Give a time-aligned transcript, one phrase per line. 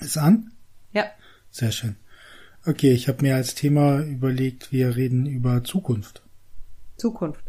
[0.00, 0.52] Ist an?
[0.92, 1.04] Ja.
[1.50, 1.96] Sehr schön.
[2.66, 6.22] Okay, ich habe mir als Thema überlegt, wir reden über Zukunft.
[6.96, 7.42] Zukunft.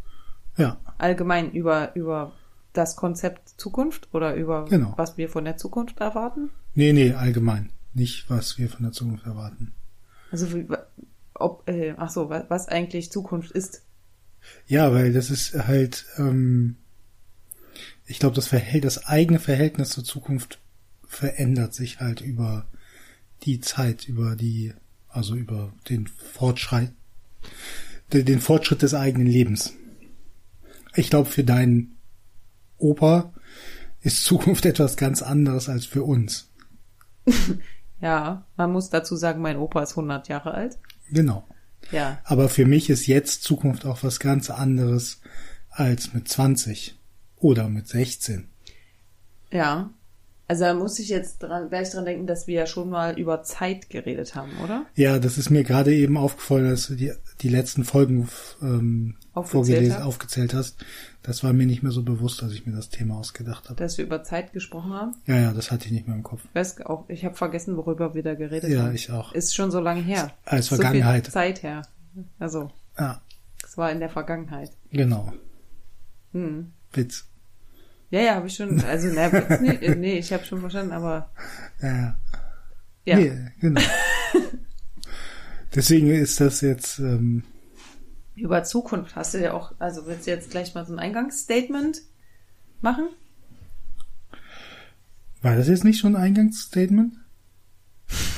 [0.57, 2.33] Ja, Allgemein über, über
[2.73, 4.93] das Konzept Zukunft oder über Genau.
[4.97, 6.49] was wir von der Zukunft erwarten?
[6.75, 7.71] nee, nee, allgemein.
[7.93, 9.73] Nicht, was wir von der Zukunft erwarten.
[10.31, 10.67] Also wie,
[11.33, 13.83] ob, äh, ach so, was, was eigentlich Zukunft ist.
[14.67, 16.75] Ja, weil das ist halt, ähm,
[18.05, 20.59] ich glaube, das Verhält, das eigene Verhältnis zur Zukunft
[21.09, 22.67] verändert sich halt über
[23.43, 24.73] die Zeit, über die,
[25.09, 26.93] also über den Fortschritt,
[28.13, 29.73] den, Fortschritt des eigenen Lebens.
[30.95, 31.97] Ich glaube, für deinen
[32.77, 33.33] Opa
[34.01, 36.49] ist Zukunft etwas ganz anderes als für uns.
[38.01, 40.79] Ja, man muss dazu sagen, mein Opa ist 100 Jahre alt.
[41.11, 41.45] Genau.
[41.91, 45.19] Ja, Aber für mich ist jetzt Zukunft auch was ganz anderes
[45.69, 46.97] als mit 20
[47.35, 48.47] oder mit 16.
[49.51, 49.89] ja.
[50.49, 53.43] Also da muss ich jetzt dran, gleich dran denken, dass wir ja schon mal über
[53.43, 54.85] Zeit geredet haben, oder?
[54.95, 58.27] Ja, das ist mir gerade eben aufgefallen, dass du die, die letzten Folgen
[58.63, 60.03] ähm, Aufgezählt vorgelesen, hast?
[60.05, 60.83] aufgezählt hast.
[61.21, 63.75] Das war mir nicht mehr so bewusst, als ich mir das Thema ausgedacht habe.
[63.75, 65.11] Dass wir über Zeit gesprochen haben.
[65.27, 66.41] Ja, ja, das hatte ich nicht mehr im Kopf.
[66.45, 68.95] Ich weiß auch, ich habe vergessen, worüber wir da geredet Ja, haben.
[68.95, 69.33] ich auch.
[69.33, 70.31] Ist schon so lange her.
[70.45, 71.25] Als So Vergangenheit.
[71.25, 71.83] viel Zeit her.
[72.39, 73.21] Also, Ja,
[73.63, 74.71] es war in der Vergangenheit.
[74.91, 75.31] genau.
[76.33, 76.71] Hm.
[76.93, 77.25] Witz.
[78.11, 78.81] Ja, ja, habe ich schon.
[78.81, 79.29] Also, na,
[79.61, 81.29] nee, äh, nee, ich habe schon verstanden, aber
[81.81, 82.17] Ja,
[83.05, 83.15] ja.
[83.15, 83.81] Nee, genau.
[85.75, 87.43] Deswegen ist das jetzt, ähm,
[88.35, 92.01] Über Zukunft hast du ja auch, also willst du jetzt gleich mal so ein Eingangsstatement
[92.81, 93.09] machen?
[95.41, 97.13] war das jetzt nicht schon ein Eingangsstatement?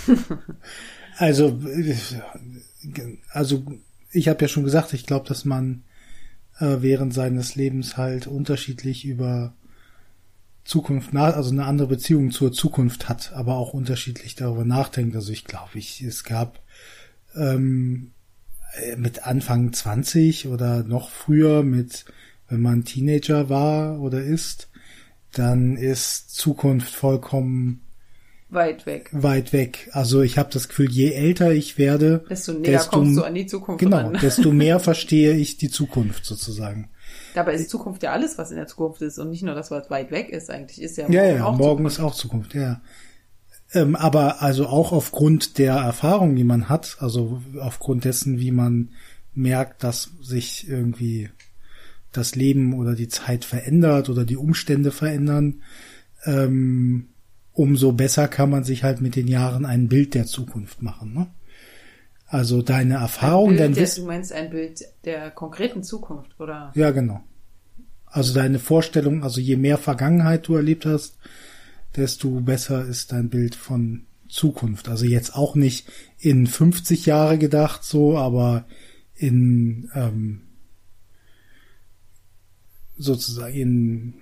[1.18, 1.60] also,
[3.32, 3.66] also
[4.12, 5.84] ich habe ja schon gesagt, ich glaube, dass man
[6.60, 9.56] äh, während seines Lebens halt unterschiedlich über
[10.64, 15.16] Zukunft nach, also eine andere Beziehung zur Zukunft hat, aber auch unterschiedlich darüber nachdenkt.
[15.16, 16.62] Also ich glaube, ich es gab
[17.36, 18.12] ähm,
[18.74, 22.06] äh, mit Anfang 20 oder noch früher mit,
[22.48, 24.70] wenn man Teenager war oder ist,
[25.34, 27.82] dann ist Zukunft vollkommen
[28.50, 29.10] Weit weg.
[29.14, 29.90] weit weg.
[29.94, 33.46] Also ich habe das Gefühl, je älter ich werde, Desto näher kommst du an die
[33.46, 34.20] Zukunft genau, ran.
[34.22, 36.90] desto mehr verstehe ich die Zukunft sozusagen.
[37.34, 39.90] Dabei ist Zukunft ja alles, was in der Zukunft ist und nicht nur das, was
[39.90, 40.50] weit weg ist.
[40.50, 41.98] Eigentlich ist ja Ja, ja, auch morgen Zukunft.
[41.98, 42.82] ist auch Zukunft, ja.
[43.74, 48.90] Ähm, aber also auch aufgrund der Erfahrung, die man hat, also aufgrund dessen, wie man
[49.34, 51.30] merkt, dass sich irgendwie
[52.12, 55.62] das Leben oder die Zeit verändert oder die Umstände verändern,
[56.26, 57.08] ähm,
[57.54, 61.14] umso besser kann man sich halt mit den Jahren ein Bild der Zukunft machen.
[61.14, 61.28] Ne?
[62.32, 64.02] Also deine Erfahrung, Bild dein Wissen.
[64.04, 66.72] Du meinst ein Bild der konkreten Zukunft, oder?
[66.76, 67.20] Ja, genau.
[68.06, 71.18] Also deine Vorstellung, also je mehr Vergangenheit du erlebt hast,
[71.98, 74.88] desto besser ist dein Bild von Zukunft.
[74.88, 78.64] Also jetzt auch nicht in 50 Jahre gedacht so, aber
[79.14, 80.44] in ähm,
[82.96, 84.14] sozusagen in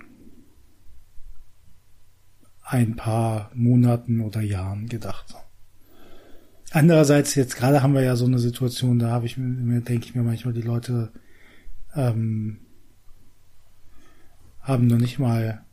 [2.64, 5.36] ein paar Monaten oder Jahren gedacht.
[6.72, 10.14] Andererseits jetzt gerade haben wir ja so eine Situation, da habe ich mir denke ich
[10.14, 11.12] mir manchmal die Leute
[11.94, 12.60] ähm,
[14.60, 15.64] haben noch nicht mal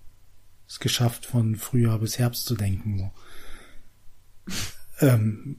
[0.68, 3.12] es geschafft, von Frühjahr bis Herbst zu denken.
[4.48, 4.56] So.
[5.06, 5.58] ähm,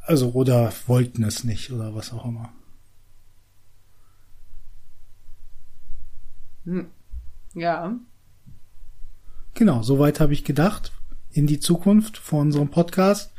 [0.00, 2.52] also oder wollten es nicht oder was auch immer.
[6.64, 6.86] Hm.
[7.54, 7.96] Ja.
[9.54, 10.92] Genau, soweit habe ich gedacht
[11.32, 13.32] in die Zukunft vor unserem Podcast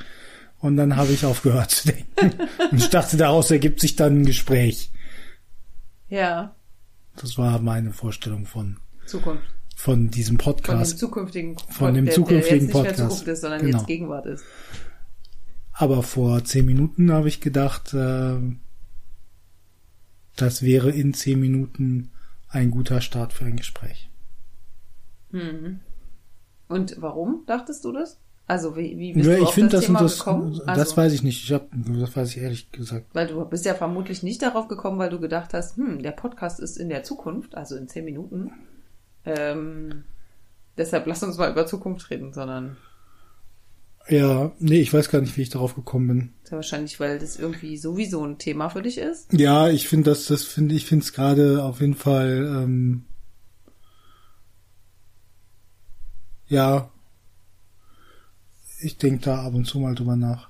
[0.62, 2.40] und dann habe ich aufgehört zu denken.
[2.72, 4.92] und ich dachte, daraus ergibt sich dann ein Gespräch.
[6.08, 6.56] Ja.
[7.16, 9.44] Das war meine Vorstellung von Zukunft.
[9.76, 10.98] von diesem Von dem Podcast.
[11.00, 13.00] zukünftigen Von dem der, zukünftigen der jetzt nicht mehr Podcast.
[13.10, 13.78] Zukunft ist, sondern Genau.
[13.80, 14.44] jetzt Gegenwart ist.
[15.74, 18.38] Aber vor zehn Minuten habe ich gedacht, äh,
[20.36, 22.12] das wäre in zehn Minuten
[22.50, 24.10] ein guter Start für ein Gespräch.
[25.32, 25.80] Hm.
[26.68, 28.20] Und warum dachtest du das?
[28.48, 30.54] Also wie, wie bist Ja, du ich auf finde das das, Thema das, gekommen?
[30.66, 31.44] das Also, weiß ich nicht.
[31.44, 33.06] Ich hab, das weiß ich ehrlich gesagt.
[33.14, 36.60] weil du bist ja vermutlich nicht darauf gekommen, weil du gedacht hast, hm, der Podcast
[36.60, 38.52] ist in der Zukunft, also in zehn Minuten.
[39.26, 40.04] Ähm,
[40.78, 42.76] deshalb lass uns mal über Zukunft reden, sondern
[44.10, 46.34] Ja, nee, ich weiß gar nicht, wie ich darauf gekommen bin.
[46.44, 49.32] sehr wahrscheinlich, weil das irgendwie sowieso ein Thema für dich ist.
[49.32, 53.06] Ja, ich finde das, das finde ich finde es gerade auf jeden Fall, ähm,
[56.48, 56.90] ja,
[58.82, 60.50] ich denke da ab und zu mal drüber nach.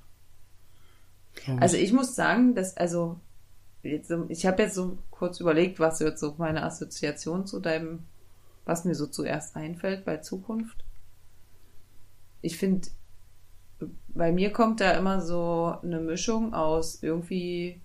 [1.59, 3.19] Also ich muss sagen, dass, also,
[3.83, 7.99] jetzt, ich habe jetzt so kurz überlegt, was jetzt so meine Assoziation zu deinem,
[8.65, 10.83] was mir so zuerst einfällt bei Zukunft.
[12.41, 12.87] Ich finde,
[14.09, 17.81] bei mir kommt da immer so eine Mischung aus irgendwie.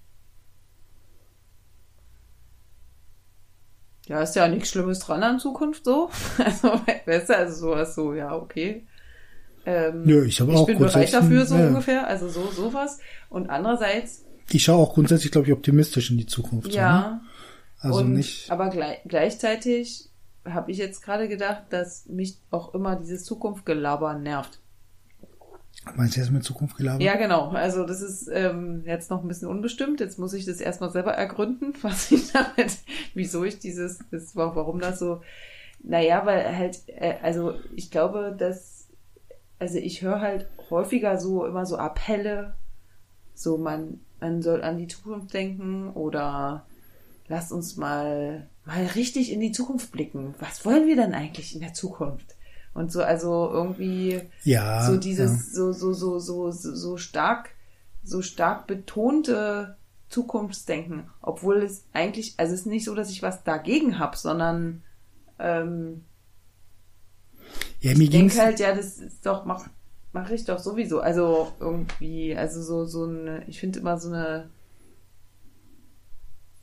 [4.06, 6.10] Ja, ist ja nichts Schlimmes dran an Zukunft so.
[6.38, 8.86] Also, du, also sowas so, ja, okay.
[9.66, 11.68] Ähm, Ja, ich auch bin bereit dafür, so ja.
[11.68, 12.06] ungefähr.
[12.06, 12.98] Also so, sowas.
[13.28, 16.72] Und andererseits, Ich schaue auch grundsätzlich, glaube ich, optimistisch in die Zukunft.
[16.72, 16.84] so, ne?
[16.84, 17.20] ja.
[17.80, 18.50] Also und, nicht.
[18.50, 20.08] Aber gleich, gleichzeitig
[20.44, 24.60] habe ich jetzt gerade gedacht, dass mich auch immer dieses Zukunftgelaber nervt.
[25.94, 27.02] Meinst du jetzt mit Zukunft gelabert?
[27.02, 27.50] Ja, genau.
[27.50, 30.00] Also das ist ähm, jetzt noch ein bisschen unbestimmt.
[30.00, 32.78] Jetzt muss ich das erstmal selber ergründen, was ich damit,
[33.14, 35.22] wieso ich dieses, das, warum das so.
[35.82, 38.75] Naja, weil halt, äh, also ich glaube, dass,
[39.58, 42.54] also ich höre halt häufiger so immer so Appelle,
[43.34, 46.66] so man, man soll an die Zukunft denken oder
[47.28, 50.34] lasst uns mal mal richtig in die Zukunft blicken.
[50.38, 52.34] Was wollen wir denn eigentlich in der Zukunft?
[52.74, 54.82] Und so, also irgendwie Ja.
[54.82, 57.50] so dieses so so so so so so stark
[58.02, 59.76] so stark betonte
[60.08, 64.82] Zukunftsdenken, obwohl es eigentlich also es ist nicht so, dass ich was dagegen habe, sondern
[65.38, 66.04] ähm,
[67.80, 69.68] Ja, mir ich denke halt ja, das ist doch mach
[70.12, 74.48] mache ich doch sowieso, also irgendwie also so so eine ich finde immer so eine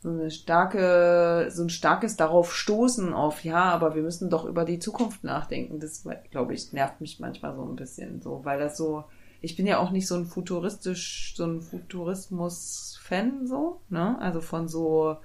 [0.04, 4.66] so eine starke, so ein starkes darauf stoßen auf, ja, aber wir müssen doch über
[4.66, 5.80] die Zukunft nachdenken.
[5.80, 9.04] Das, glaube ich, nervt mich manchmal so ein bisschen so, weil das so,
[9.40, 14.68] ich bin ja auch nicht so ein futuristisch, so ein Futurismus-Fan, so, ne, also von
[14.68, 15.16] so,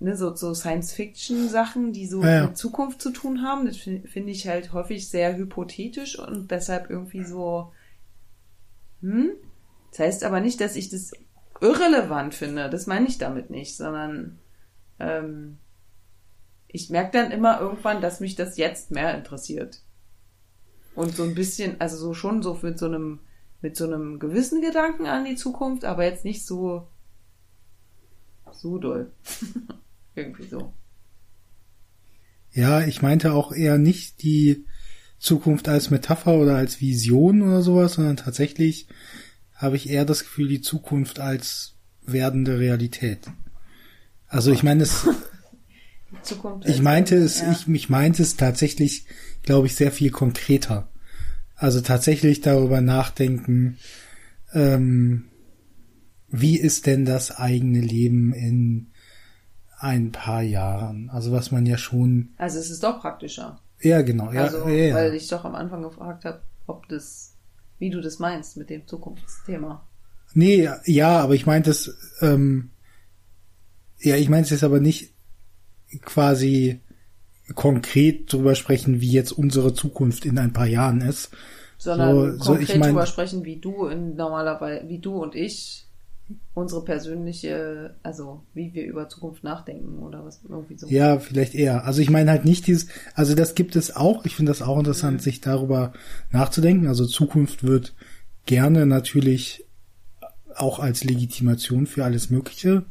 [0.00, 3.66] ne, so, so Science-Fiction-Sachen, die so Ja, mit Zukunft zu tun haben.
[3.66, 7.72] Das finde find ich halt häufig sehr hypothetisch und deshalb irgendwie so,
[9.00, 9.30] hm?
[9.90, 11.12] Das heißt aber nicht, dass ich das
[11.60, 12.68] irrelevant finde.
[12.70, 14.38] Das meine ich damit nicht, sondern
[15.00, 15.58] ähm,
[16.68, 19.80] ich merke dann immer irgendwann, dass mich das jetzt mehr interessiert.
[20.94, 23.20] Und so ein bisschen, also so schon so mit so einem,
[23.60, 26.86] mit so einem gewissen Gedanken an die Zukunft, aber jetzt nicht so,
[28.52, 29.10] so doll.
[30.18, 30.72] Irgendwie so.
[32.52, 34.64] Ja, ich meinte auch eher nicht die
[35.18, 38.88] Zukunft als Metapher oder als Vision oder sowas, sondern tatsächlich
[39.54, 43.20] habe ich eher das Gefühl, die Zukunft als werdende Realität.
[44.26, 45.06] Also ich meine es,
[46.22, 46.68] Zukunft.
[46.68, 47.52] ich meinte es, ja.
[47.52, 49.06] ich, mich meinte es tatsächlich,
[49.42, 50.88] glaube ich, sehr viel konkreter.
[51.54, 53.78] Also tatsächlich darüber nachdenken,
[54.52, 55.24] ähm,
[56.28, 58.90] wie ist denn das eigene Leben in
[59.78, 61.08] ein paar Jahren?
[61.10, 63.60] Also was man ja schon, Also es ist doch praktischer.
[63.80, 64.94] ja genau, ja, also, ja, ja.
[64.94, 67.34] weil ich doch am Anfang gefragt habe, ob das,
[67.78, 69.84] wie du das meinst mit dem Zukunftsthema.
[70.34, 72.70] Nee, ja, aber ich meinte es, ähm,
[73.98, 75.12] ja, ich meinte es jetzt aber nicht
[76.02, 76.80] quasi
[77.54, 81.30] konkret drüber sprechen, wie jetzt unsere Zukunft in ein paar Jahren ist.
[81.80, 85.34] sondern So- so, konkret ich mein- drüber sprechen, wie du in normalerweise, wie du und
[85.36, 85.86] ich
[86.54, 90.86] unsere persönliche, also wie wir über Zukunft nachdenken oder was irgendwie so.
[90.88, 91.84] Ja, vielleicht eher.
[91.84, 94.24] Also ich meine halt nicht dieses, also das gibt es auch.
[94.24, 95.92] Ich finde das auch interessant, sich darüber
[96.30, 96.86] nachzudenken.
[96.86, 97.94] Also Zukunft wird
[98.46, 99.64] gerne natürlich
[100.54, 102.84] auch als Legitimation für alles Mögliche.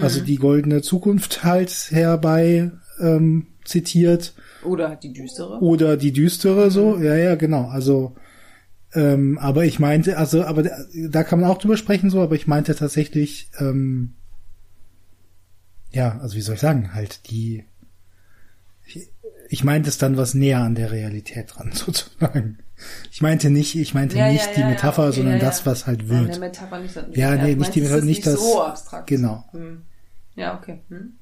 [0.00, 4.34] Also die goldene Zukunft halt herbei ähm, zitiert.
[4.62, 5.60] Oder die düstere.
[5.60, 7.68] Oder die düstere so, ja, ja, genau.
[7.68, 8.14] Also,
[8.94, 10.70] ähm, aber ich meinte, also, aber da,
[11.10, 14.14] da kann man auch drüber sprechen, so, aber ich meinte tatsächlich, ähm,
[15.90, 17.64] ja, also wie soll ich sagen, halt die,
[18.86, 19.10] ich,
[19.48, 22.58] ich meinte es dann was näher an der Realität dran, sozusagen.
[23.10, 25.40] Ich meinte nicht, ich meinte Ja, ja, nicht die ja, ja, Metapher, okay, sondern ja,
[25.42, 25.46] ja.
[25.46, 26.30] das, was halt wird.
[26.30, 29.06] eine Metapher nicht, Ja, nee, nicht die Metapher, nicht das- so abstrakt.
[29.08, 29.44] genau.
[29.52, 29.82] Hm.
[30.36, 30.80] Ja, okay.
[30.88, 31.14] Hm.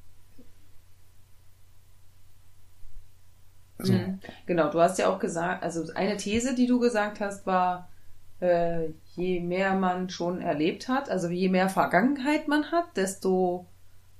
[3.79, 3.93] So.
[3.93, 4.19] Mhm.
[4.45, 7.89] Genau, du hast ja auch gesagt, also eine These, die du gesagt hast, war,
[8.39, 13.67] äh, je mehr man schon erlebt hat, also je mehr Vergangenheit man hat, desto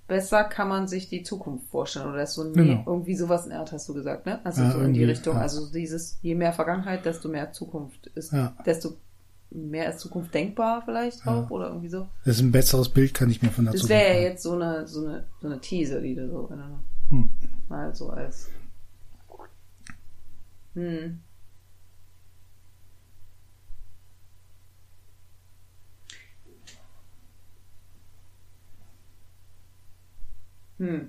[0.08, 2.08] besser kann man sich die Zukunft vorstellen.
[2.08, 2.84] Oder desto Genau.
[2.86, 4.40] irgendwie sowas in Art hast du gesagt, ne?
[4.46, 5.36] Also Ja, so in die Richtung.
[5.36, 5.42] ja.
[5.42, 8.56] Also dieses, je mehr Vergangenheit, desto mehr Zukunft ist, Ja.
[8.66, 8.94] desto
[9.50, 12.08] mehr ist Zukunft denkbar vielleicht auch oder irgendwie so.
[12.26, 14.44] Das ist ein besseres Bild, kann ich mir von der Das Zukunft wäre ja jetzt
[14.44, 16.64] so eine, so eine, so eine These, die du so, wenn du
[17.10, 17.30] Hm.
[17.70, 18.50] mal so als.
[20.78, 21.20] Hm.
[30.80, 31.08] Hm.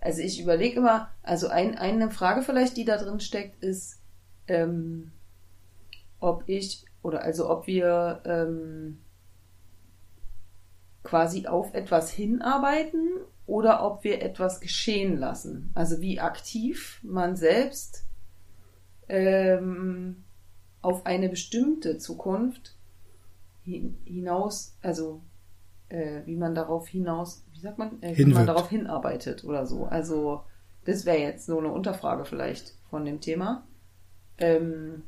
[0.00, 4.00] Also ich überlege immer, also ein, eine Frage vielleicht, die da drin steckt, ist,
[4.48, 5.12] ähm,
[6.20, 8.98] ob ich oder also ob wir ähm,
[11.02, 13.08] quasi auf etwas hinarbeiten
[13.46, 15.70] oder ob wir etwas geschehen lassen.
[15.74, 18.04] Also wie aktiv man selbst
[19.08, 20.24] ähm,
[20.80, 22.76] auf eine bestimmte Zukunft
[23.62, 25.22] hinaus, also
[25.88, 29.84] äh, wie man darauf hinaus, wie sagt man, äh, wie man darauf hinarbeitet oder so.
[29.84, 30.44] Also
[30.84, 33.66] das wäre jetzt so eine Unterfrage vielleicht von dem Thema.
[34.38, 35.04] Ähm,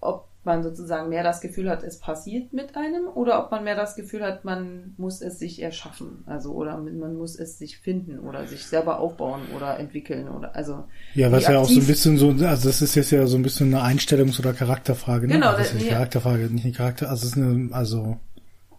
[0.00, 3.76] ob man sozusagen mehr das Gefühl hat, es passiert mit einem oder ob man mehr
[3.76, 8.18] das Gefühl hat, man muss es sich erschaffen, also oder man muss es sich finden
[8.18, 12.18] oder sich selber aufbauen oder entwickeln oder also ja, was ja auch so ein bisschen
[12.18, 15.34] so, also das ist jetzt ja so ein bisschen eine Einstellungs- oder Charakterfrage, ne?
[15.34, 18.18] Genau, also das ist eine Charakterfrage, nicht eine Charakter, also es ist eine, also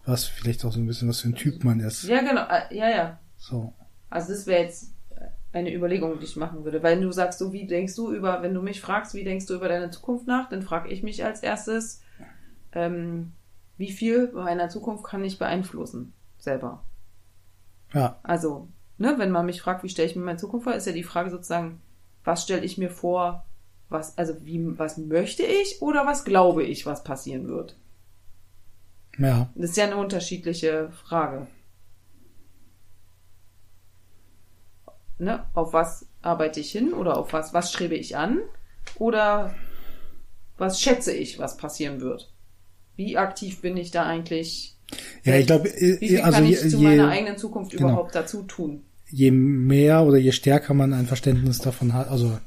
[0.04, 2.04] was vielleicht auch so ein bisschen was für ein Typ man ist.
[2.04, 3.20] Ja, genau, äh, ja, ja.
[3.38, 3.72] So.
[4.10, 4.92] Also das wäre jetzt
[5.52, 6.82] eine Überlegung, die ich machen würde.
[6.82, 9.54] Weil du sagst, so wie denkst du über, wenn du mich fragst, wie denkst du
[9.54, 12.02] über deine Zukunft nach, dann frage ich mich als erstes,
[12.72, 13.32] ähm,
[13.76, 16.84] wie viel meiner Zukunft kann ich beeinflussen selber?
[17.92, 18.20] Ja.
[18.22, 20.92] Also, ne, wenn man mich fragt, wie stelle ich mir meine Zukunft vor, ist ja
[20.92, 21.80] die Frage sozusagen,
[22.22, 23.44] was stelle ich mir vor,
[23.88, 27.76] was, also wie, was möchte ich oder was glaube ich, was passieren wird?
[29.18, 29.50] Ja.
[29.54, 31.46] Das ist ja eine unterschiedliche Frage.
[35.20, 38.40] Ne, auf was arbeite ich hin oder auf was, was strebe ich an
[38.96, 39.54] oder
[40.58, 42.32] was schätze ich, was passieren wird?
[42.96, 44.76] Wie aktiv bin ich da eigentlich?
[45.24, 47.88] Ja, ich glaube, wie viel also kann ich je, zu meiner eigenen Zukunft genau.
[47.88, 48.82] überhaupt dazu tun?
[49.08, 52.38] Je mehr oder je stärker man ein Verständnis davon hat, also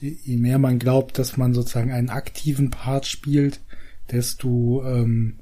[0.00, 3.60] je, je mehr man glaubt, dass man sozusagen einen aktiven Part spielt,
[4.10, 5.38] desto ähm,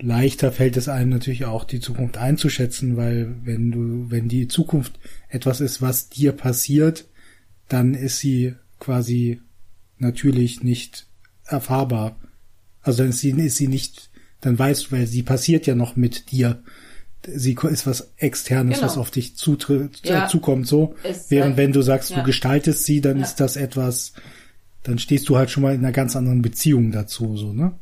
[0.00, 4.98] leichter fällt es einem natürlich auch, die Zukunft einzuschätzen, weil wenn du, wenn die Zukunft
[5.28, 7.06] etwas ist, was dir passiert,
[7.68, 9.40] dann ist sie quasi
[9.98, 11.06] natürlich nicht
[11.44, 12.16] erfahrbar.
[12.82, 15.96] Also dann ist sie, ist sie nicht, dann weißt du, weil sie passiert ja noch
[15.96, 16.62] mit dir.
[17.26, 18.86] Sie ist was Externes, Genau.
[18.90, 20.24] was auf dich zutritt, Ja.
[20.24, 20.94] äh, zukommt, so.
[21.02, 22.16] Es- Während wenn du sagst, ja.
[22.20, 23.24] du gestaltest sie, dann Ja.
[23.24, 24.14] ist das etwas,
[24.84, 27.72] dann stehst du halt schon mal in einer ganz anderen Beziehung dazu, so, ne?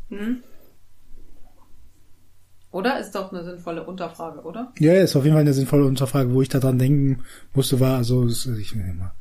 [2.79, 3.01] Oder?
[3.01, 4.73] Ist doch eine sinnvolle Unterfrage, oder?
[4.79, 8.25] Ja, ist auf jeden Fall eine sinnvolle Unterfrage, wo ich daran denken musste, war also
[8.25, 9.13] es- ich will mal,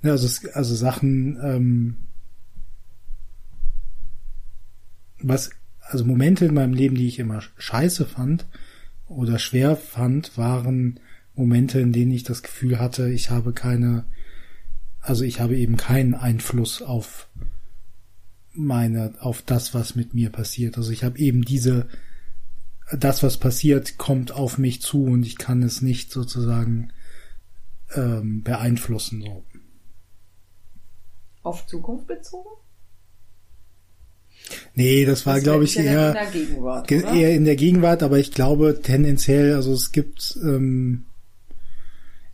[0.00, 1.96] ne, also also Sachen, ähm,
[5.20, 5.50] was
[5.80, 8.46] also Momente in meinem Leben, die ich immer scheiße fand
[9.08, 10.98] oder schwer fand, waren
[11.34, 14.04] Momente, in denen ich das Gefühl hatte, ich habe keine,
[15.00, 17.28] also ich habe eben keinen Einfluss auf
[18.54, 20.78] meine, auf das, was mit mir passiert.
[20.78, 21.88] Also ich habe eben diese
[22.90, 26.92] das, was passiert, kommt auf mich zu und ich kann es nicht sozusagen
[27.94, 29.22] ähm, beeinflussen.
[29.22, 29.44] So.
[31.42, 32.48] Auf Zukunft bezogen?
[34.74, 37.12] Nee, das war, glaube ich, eher, in der Gegenwart, ge- oder?
[37.12, 41.04] eher in der Gegenwart, aber ich glaube tendenziell, also es gibt, ähm,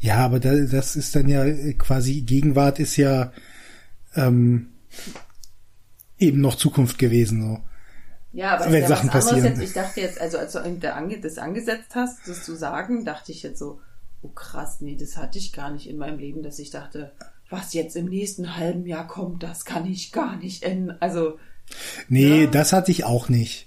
[0.00, 3.32] ja, aber da, das ist dann ja quasi, Gegenwart ist ja
[4.14, 4.68] ähm,
[6.18, 7.42] eben noch Zukunft gewesen.
[7.42, 7.60] So.
[8.32, 9.44] Ja, aber Wenn ja Sachen passieren.
[9.44, 9.60] jetzt.
[9.62, 10.60] Ich dachte jetzt, also als du
[11.22, 13.80] das angesetzt hast, das zu sagen, dachte ich jetzt so,
[14.22, 17.12] oh krass, nee, das hatte ich gar nicht in meinem Leben, dass ich dachte,
[17.50, 20.98] was jetzt im nächsten halben Jahr kommt, das kann ich gar nicht ändern.
[21.00, 21.38] Also
[22.08, 22.50] Nee, Ja.
[22.50, 23.66] das hatte ich auch nicht.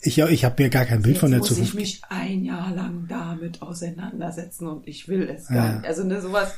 [0.00, 1.70] Ich, ich habe mir gar kein Bild jetzt von der muss Zukunft.
[1.70, 5.54] ich mich ein Jahr lang damit auseinandersetzen und ich will es Ja.
[5.54, 5.86] gar nicht.
[5.86, 6.52] Also ne, sowas,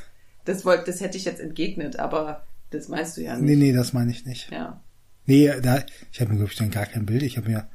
[0.45, 3.45] das wollte, das hätte ich jetzt entgegnet, aber das meinst du ja nicht.
[3.45, 4.51] Nee, nee, das meine ich nicht.
[4.51, 4.81] Ja.
[5.29, 7.21] Nee, da, ich habe mir, glaube ich, dann gar kein Bild.
[7.21, 7.69] Ich habe mir,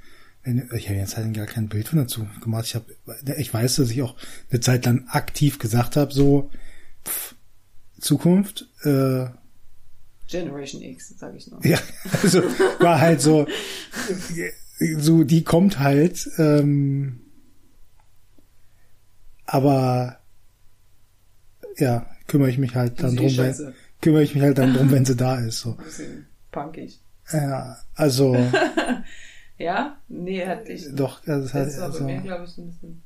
[0.74, 2.64] ich habe jetzt halt gar kein Bild von der Zukunft gemacht.
[2.66, 2.92] Ich habe,
[3.38, 4.16] ich weiß, dass ich auch
[4.50, 6.50] eine Zeit lang aktiv gesagt habe, so
[7.06, 7.36] pff,
[8.00, 9.26] Zukunft, äh,
[10.26, 11.64] Generation X, sage ich nur.
[11.64, 11.78] ja,
[12.24, 12.42] also
[12.80, 13.46] war halt so,
[14.98, 17.20] so die kommt halt, ähm,
[19.46, 20.18] aber
[21.76, 25.04] ja, kümmere ich mich halt dann drum, wenn, kümmere ich mich halt dann drum, wenn
[25.04, 25.60] sie da ist.
[25.60, 25.76] So.
[25.78, 27.00] Ein bisschen punkig.
[27.32, 28.36] Ja, also
[29.58, 29.96] Ja?
[30.08, 30.94] Nee, hatte ich.
[30.94, 33.02] doch, das Das war bei also, mir, glaube ich, ein bisschen.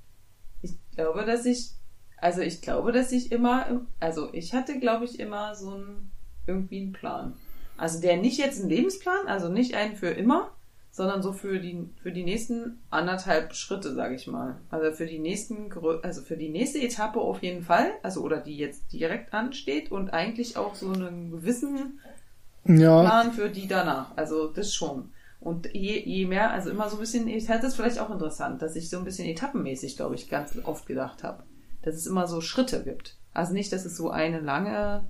[0.62, 1.70] Ich glaube, dass ich,
[2.16, 6.10] also ich glaube, dass ich immer, im- also ich hatte, glaube ich, immer so einen,
[6.46, 7.34] irgendwie einen Plan.
[7.76, 10.50] Also der nicht jetzt ein Lebensplan, also nicht einen für immer,
[10.90, 14.56] sondern so für die, für die nächsten anderthalb Schritte, sage ich mal.
[14.70, 15.70] Also für die nächsten,
[16.02, 20.12] also für die nächste Etappe auf jeden Fall, also oder die jetzt direkt ansteht und
[20.12, 22.00] eigentlich auch so einen gewissen
[22.68, 24.16] ja, Plan für die danach.
[24.16, 25.10] Also das schon.
[25.40, 28.60] Und je, je mehr, also immer so ein bisschen, ich halte das vielleicht auch interessant,
[28.60, 31.44] dass ich so ein bisschen etappenmäßig, glaube ich, ganz oft gedacht habe.
[31.82, 33.16] Dass es immer so Schritte gibt.
[33.32, 35.04] Also nicht, dass es so eine lange,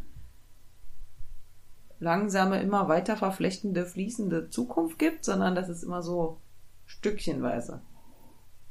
[1.99, 6.41] langsame, immer weiter verflechtende, fließende Zukunft gibt, sondern dass es immer so
[6.85, 7.81] stückchenweise.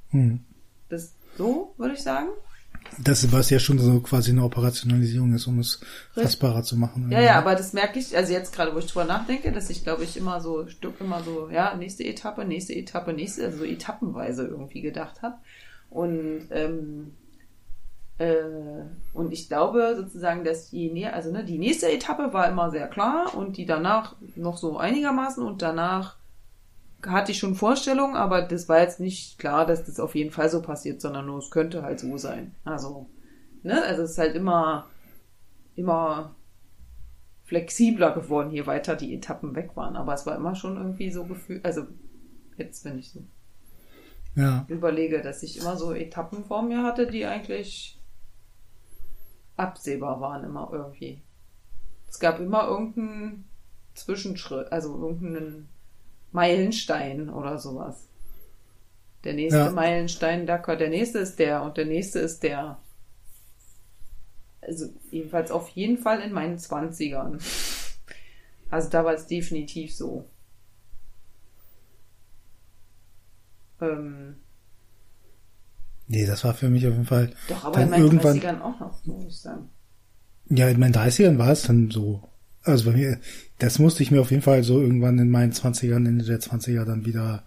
[0.09, 0.45] hm.
[0.89, 2.29] Das so, würde ich sagen.
[2.97, 5.79] Das, was ja schon so quasi eine Operationalisierung ist, um es
[6.13, 7.11] fassbarer zu machen.
[7.11, 9.83] Ja, ja, aber das merke ich, also jetzt gerade, wo ich drüber nachdenke, dass ich,
[9.83, 13.63] glaube ich, immer so Stück immer so, ja, nächste Etappe, nächste Etappe, nächste, also so
[13.63, 15.35] etappenweise irgendwie gedacht habe.
[15.89, 17.13] Und ähm,
[18.17, 18.35] äh,
[19.13, 22.87] und ich glaube sozusagen, dass je näher, also ne, die nächste Etappe war immer sehr
[22.87, 26.17] klar und die danach noch so einigermaßen und danach
[27.05, 30.49] hatte ich schon Vorstellungen, aber das war jetzt nicht klar, dass das auf jeden Fall
[30.49, 32.55] so passiert, sondern nur es könnte halt so sein.
[32.63, 33.07] Also,
[33.63, 34.87] ne, also es ist halt immer,
[35.75, 36.35] immer
[37.43, 39.95] flexibler geworden, je weiter die Etappen weg waren.
[39.95, 41.83] Aber es war immer schon irgendwie so gefühlt, also
[42.57, 43.23] jetzt, wenn ich so
[44.35, 44.65] ja.
[44.67, 47.99] überlege, dass ich immer so Etappen vor mir hatte, die eigentlich
[49.55, 51.21] absehbar waren, immer irgendwie.
[52.07, 53.45] Es gab immer irgendeinen
[53.93, 55.69] Zwischenschritt, also irgendeinen
[56.37, 58.07] Meilenstein oder sowas.
[59.23, 59.71] Der nächste Ja.
[59.71, 62.77] Meilenstein, da der nächste ist der und der nächste ist der.
[64.61, 67.39] Also jedenfalls auf jeden Fall in meinen Zwanzigern.
[68.69, 70.25] Also da war es definitiv so.
[73.81, 74.35] Ähm,
[76.09, 77.33] Nee, das war für mich auf jeden Fall.
[77.49, 79.69] doch, aber dann in meinen irgendwann, 30ern auch noch, muss ich sagen.
[80.49, 82.23] Ja, in meinen 30ern war es dann so.
[82.63, 83.19] Also bei mir,
[83.59, 86.85] das musste ich mir auf jeden Fall so irgendwann in meinen 20ern, Ende der 20er
[86.85, 87.43] dann wieder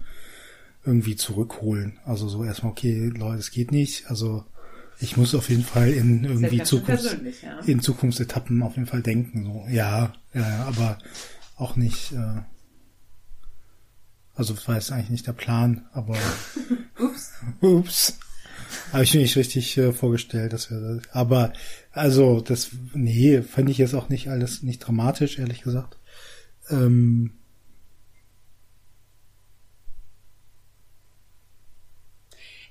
[0.84, 1.98] irgendwie zurückholen.
[2.04, 4.10] Also so erstmal, okay, Leute, es geht nicht.
[4.10, 4.44] Also
[4.98, 7.60] ich muss auf jeden Fall in irgendwie persönlich, ja.
[7.60, 9.44] in Zukunftsetappen auf jeden Fall denken.
[9.44, 10.98] So, ja, ja, ja, aber
[11.56, 12.40] auch nicht, äh,
[14.34, 16.16] also das war jetzt eigentlich nicht der Plan, aber
[16.98, 17.32] Ups.
[17.60, 18.18] Ups.
[18.92, 21.52] Habe ich mir nicht richtig äh, vorgestellt, dass wir das, aber
[21.92, 25.96] also das nee, fand ich jetzt auch nicht alles nicht dramatisch, ehrlich gesagt.
[26.70, 27.32] Ähm,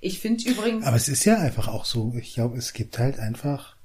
[0.01, 3.19] Ich finde übrigens, aber es ist ja einfach auch so, ich glaube, es gibt halt
[3.19, 3.75] einfach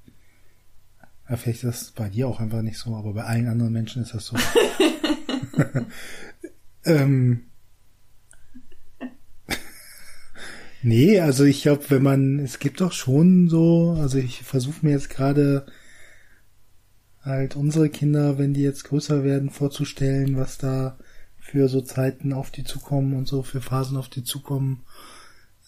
[1.29, 4.03] ja, vielleicht ist das bei dir auch einfach nicht so, aber bei allen anderen Menschen
[4.03, 4.37] ist das so.
[6.85, 7.45] ähm,
[10.83, 14.93] nee, also ich glaube, wenn man, es gibt doch schon so, also ich versuche mir
[14.93, 15.65] jetzt gerade
[17.25, 20.99] halt unsere Kinder, wenn die jetzt größer werden, vorzustellen, was da
[21.39, 24.83] für so Zeiten auf die zukommen und so für Phasen auf die zukommen.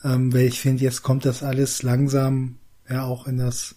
[0.05, 3.77] Ähm, weil ich finde, jetzt kommt das alles langsam ja auch in das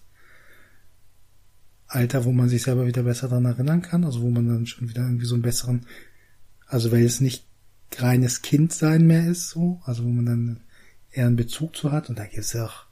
[1.88, 4.89] Alter, wo man sich selber wieder besser daran erinnern kann, also wo man dann schon
[4.89, 5.86] wieder irgendwie so einen besseren,
[6.68, 7.46] also weil es nicht
[7.98, 10.60] reines Kindsein mehr ist, so, also wo man dann
[11.12, 12.86] eher einen Bezug zu hat und da gibt's ja auch,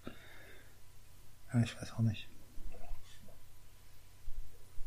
[1.54, 2.28] ja, ich weiß auch nicht.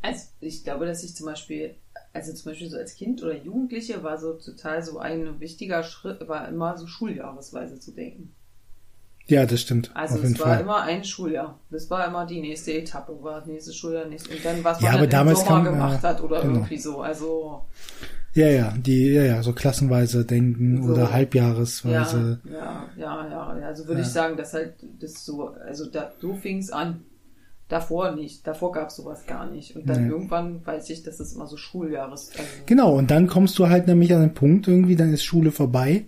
[0.01, 1.75] Also ich glaube, dass ich zum Beispiel,
[2.13, 6.27] also zum Beispiel so als Kind oder Jugendliche war so total so ein wichtiger Schritt,
[6.27, 8.33] war immer so Schuljahresweise zu denken.
[9.27, 9.91] Ja, das stimmt.
[9.93, 10.61] Also es war Fall.
[10.61, 11.57] immer ein Schuljahr.
[11.69, 14.87] Das war immer die nächste Etappe, war das nächste Schuljahr, nächste, und dann was Ja,
[14.89, 16.53] man dann im damals Sommer kam, gemacht äh, hat oder genau.
[16.55, 17.01] irgendwie so.
[17.01, 17.65] Also
[18.33, 20.91] Ja, ja, die, ja, ja, so klassenweise denken So.
[20.91, 22.39] oder halbjahresweise.
[22.51, 23.67] Ja, ja, ja, ja.
[23.67, 24.07] Also würde Ja.
[24.07, 27.05] ich sagen, dass halt das so, also da, so fing es an.
[27.71, 28.45] Davor nicht.
[28.45, 29.75] Davor gab es sowas gar nicht.
[29.77, 30.11] Und dann Nee.
[30.11, 32.29] irgendwann weiß ich, dass es immer so Schuljahres.
[32.37, 35.51] Also, Genau, und dann kommst du halt nämlich an den Punkt irgendwie, dann ist Schule
[35.51, 36.03] vorbei.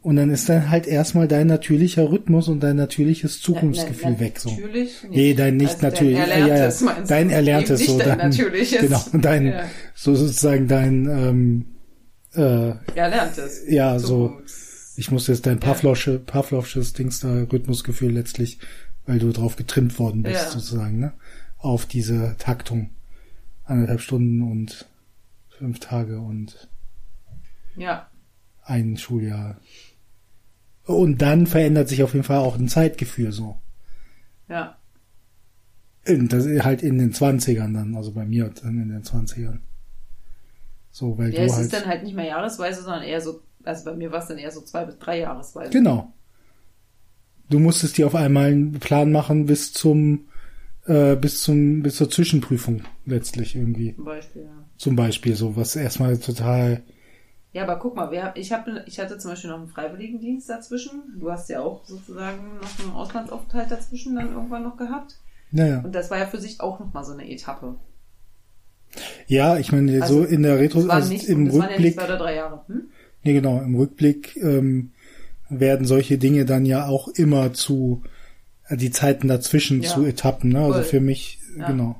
[0.00, 4.20] Und dann ist dann halt erstmal dein natürlicher Rhythmus und dein natürliches Zukunftsgefühl Na- na-
[4.20, 4.50] weg, so.
[4.50, 5.10] Natürlich nicht.
[5.14, 7.14] Nee, dein nicht Also natürlich, Dein ja, ja, erlerntes, meinst du?
[7.14, 8.80] dein erlerntes, Eben so, nicht dein dein, natürliches.
[8.80, 9.64] genau, dein, Ja.
[9.94, 11.64] so sozusagen dein, ähm,
[12.34, 13.62] äh, Erlerntes.
[13.68, 14.32] ja, so,
[14.96, 18.58] ich muss jetzt dein Pavlovsche, Pavlovsches Dings da, Rhythmusgefühl letztlich,
[19.06, 20.50] weil du drauf getrimmt worden bist, Ja.
[20.50, 21.12] sozusagen, ne?
[21.58, 22.90] Auf diese Taktung.
[23.64, 24.88] Anderthalb Stunden und
[25.48, 26.68] fünf Tage und
[27.76, 28.08] Ja,
[28.64, 29.56] ein Schuljahr.
[30.84, 33.58] Und dann verändert sich auf jeden Fall auch ein Zeitgefühl so.
[34.48, 34.76] ja.
[36.04, 39.62] Das ist halt in den Zwanzigern dann, also bei mir dann in den Zwanzigern.
[40.90, 41.64] So, weil Ja, du es halt.
[41.66, 44.36] ist dann halt nicht mehr jahresweise, sondern eher so, also bei mir war es dann
[44.38, 45.70] eher so zwei bis drei Jahresweise.
[45.70, 46.12] Genau.
[47.52, 50.26] Du musstest dir auf einmal einen Plan machen bis zum,
[50.86, 53.94] äh, bis zum, bis zur Zwischenprüfung letztlich irgendwie.
[53.94, 54.64] Zum Beispiel, ja.
[54.78, 56.82] Zum Beispiel so, was erstmal total,
[57.52, 61.02] Ja, aber guck mal, wir, ich, hab, ich hatte zum Beispiel noch einen Freiwilligendienst dazwischen.
[61.20, 65.18] Du hast ja auch sozusagen noch einen Auslandsaufenthalt dazwischen dann irgendwann noch gehabt.
[65.50, 65.80] naja.
[65.82, 67.76] Und das war ja für sich auch nochmal so eine Etappe.
[69.26, 71.52] Ja, ich meine, so Also, in der Retro, Das waren also nicht, im waren ja
[71.52, 72.62] nicht Rückblick, zwei oder drei Jahre.
[72.66, 72.88] Hm?
[73.24, 74.91] nee, genau, im Rückblick, ähm,
[75.60, 78.02] werden solche Dinge dann ja auch immer zu,
[78.68, 79.88] äh, die Zeiten dazwischen Ja.
[79.88, 80.64] zu Etappen, ne?
[80.64, 81.66] Also für mich, Ja.
[81.66, 81.96] genau.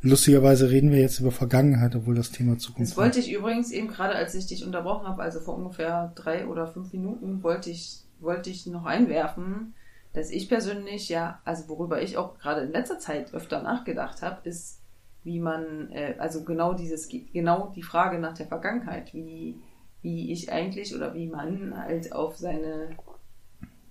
[0.00, 3.88] Lustigerweise reden wir jetzt über Vergangenheit, obwohl das Thema Zukunft Das wollte ich übrigens eben
[3.88, 8.02] gerade, als ich dich unterbrochen habe, also vor ungefähr drei oder fünf Minuten, wollte ich,
[8.20, 9.74] wollte ich noch einwerfen,
[10.12, 14.48] dass ich persönlich ja, also worüber ich auch gerade in letzter Zeit öfter nachgedacht habe,
[14.48, 14.80] ist,
[15.24, 19.56] wie man, äh, also genau dieses, genau die Frage nach der Vergangenheit, wie,
[20.02, 22.90] wie ich eigentlich oder wie man halt auf seine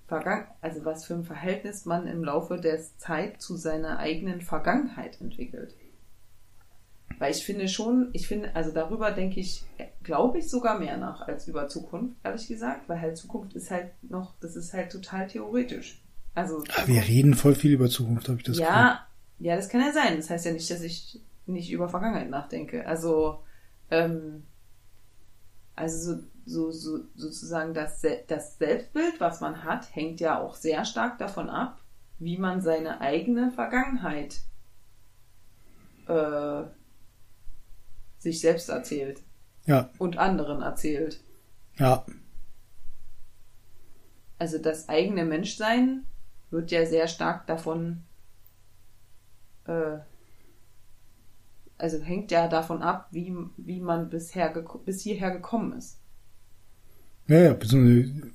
[0.07, 5.19] Vergangenheit, also was für ein Verhältnis man im Laufe der Zeit zu seiner eigenen Vergangenheit
[5.19, 5.75] entwickelt.
[7.19, 9.63] Weil ich finde schon, ich finde, also darüber denke ich,
[10.03, 13.91] glaube ich sogar mehr nach als über Zukunft, ehrlich gesagt, weil halt Zukunft ist halt
[14.03, 15.99] noch, das ist halt total theoretisch.
[16.35, 18.91] Also Ach, wir reden voll viel über Zukunft, habe ich das Ja,
[19.39, 19.47] Gefühl.
[19.47, 20.15] ja, das kann ja sein.
[20.17, 22.85] Das heißt ja nicht, dass ich nicht über Vergangenheit nachdenke.
[22.85, 23.39] Also,
[23.89, 24.43] ähm,
[25.77, 30.83] also so, so, so, sozusagen das, das Selbstbild, was man hat, hängt ja auch sehr
[30.85, 31.79] stark davon ab,
[32.19, 34.41] wie man seine eigene Vergangenheit
[36.07, 36.63] äh,
[38.17, 39.21] sich selbst erzählt.
[39.65, 39.89] Ja.
[39.99, 41.21] Und anderen erzählt.
[41.75, 42.05] Ja.
[44.39, 46.05] Also das eigene Menschsein
[46.49, 48.03] wird ja sehr stark davon,
[49.65, 49.97] äh,
[51.77, 54.49] also hängt ja davon ab, wie, wie man bisher
[54.85, 55.99] bis hierher gekommen ist.
[57.27, 57.57] Ja, ja,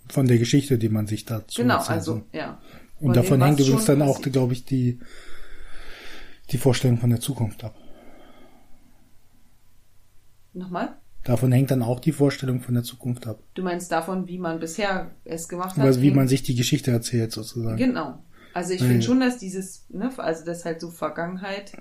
[0.09, 2.61] von der Geschichte, die man sich dazu Genau, also, ja.
[3.00, 5.00] Und davon hängt übrigens dann auch, glaube ich, die,
[6.50, 7.74] die Vorstellung von der Zukunft ab.
[10.52, 10.96] Nochmal?
[11.24, 13.42] Davon hängt dann auch die Vorstellung von der Zukunft ab.
[13.55, 15.85] Du meinst davon, wie man bisher es gemacht hat?
[15.85, 17.76] Also wie man sich die Geschichte erzählt, sozusagen.
[17.76, 18.22] Genau.
[18.55, 21.72] Also ich finde schon, dass dieses, ne, also das halt so Vergangenheit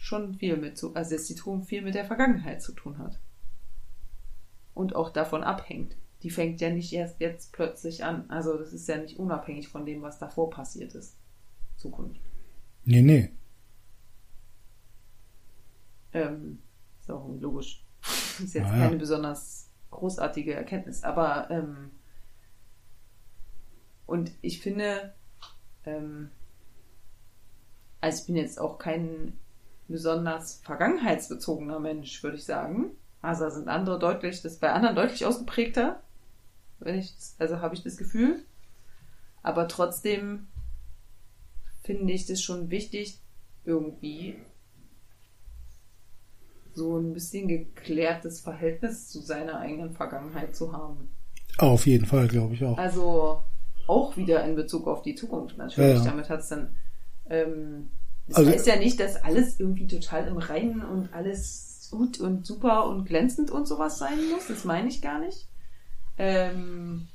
[0.00, 3.20] schon viel mit zu, also dass die Tun viel mit der Vergangenheit zu tun hat.
[4.72, 5.94] Und auch davon abhängt.
[6.22, 8.28] Die fängt ja nicht erst jetzt plötzlich an.
[8.30, 11.18] Also das ist ja nicht unabhängig von dem, was davor passiert ist.
[11.76, 12.20] Zukunft.
[12.84, 13.30] Nee, nee.
[16.14, 16.60] Ähm,
[16.98, 17.84] ist auch logisch.
[18.02, 18.86] ist jetzt naja.
[18.86, 21.04] keine besonders großartige Erkenntnis.
[21.04, 21.90] Aber ähm,
[24.06, 25.12] und ich finde,
[25.84, 26.30] ähm,
[28.00, 29.38] also ich bin jetzt auch kein
[29.90, 32.92] besonders vergangenheitsbezogener Mensch, würde ich sagen.
[33.22, 36.00] Also sind andere deutlich, das ist bei anderen deutlich ausgeprägter.
[36.78, 38.44] Wenn ich, also habe ich das Gefühl.
[39.42, 40.46] Aber trotzdem
[41.82, 43.18] finde ich das schon wichtig,
[43.64, 44.36] irgendwie
[46.72, 51.10] so ein bisschen geklärtes Verhältnis zu seiner eigenen Vergangenheit zu haben.
[51.58, 52.78] Auf jeden Fall, glaube ich auch.
[52.78, 53.42] Also
[53.86, 55.98] auch wieder in Bezug auf die Zukunft natürlich.
[55.98, 56.10] Ja, ja.
[56.10, 56.76] Damit hat es dann
[57.28, 57.90] ähm,
[58.30, 62.46] das also, heißt ja nicht, dass alles irgendwie total im Reinen und alles gut und
[62.46, 64.46] super und glänzend und sowas sein muss.
[64.46, 65.48] Das meine ich gar nicht.
[66.16, 67.08] Ähm,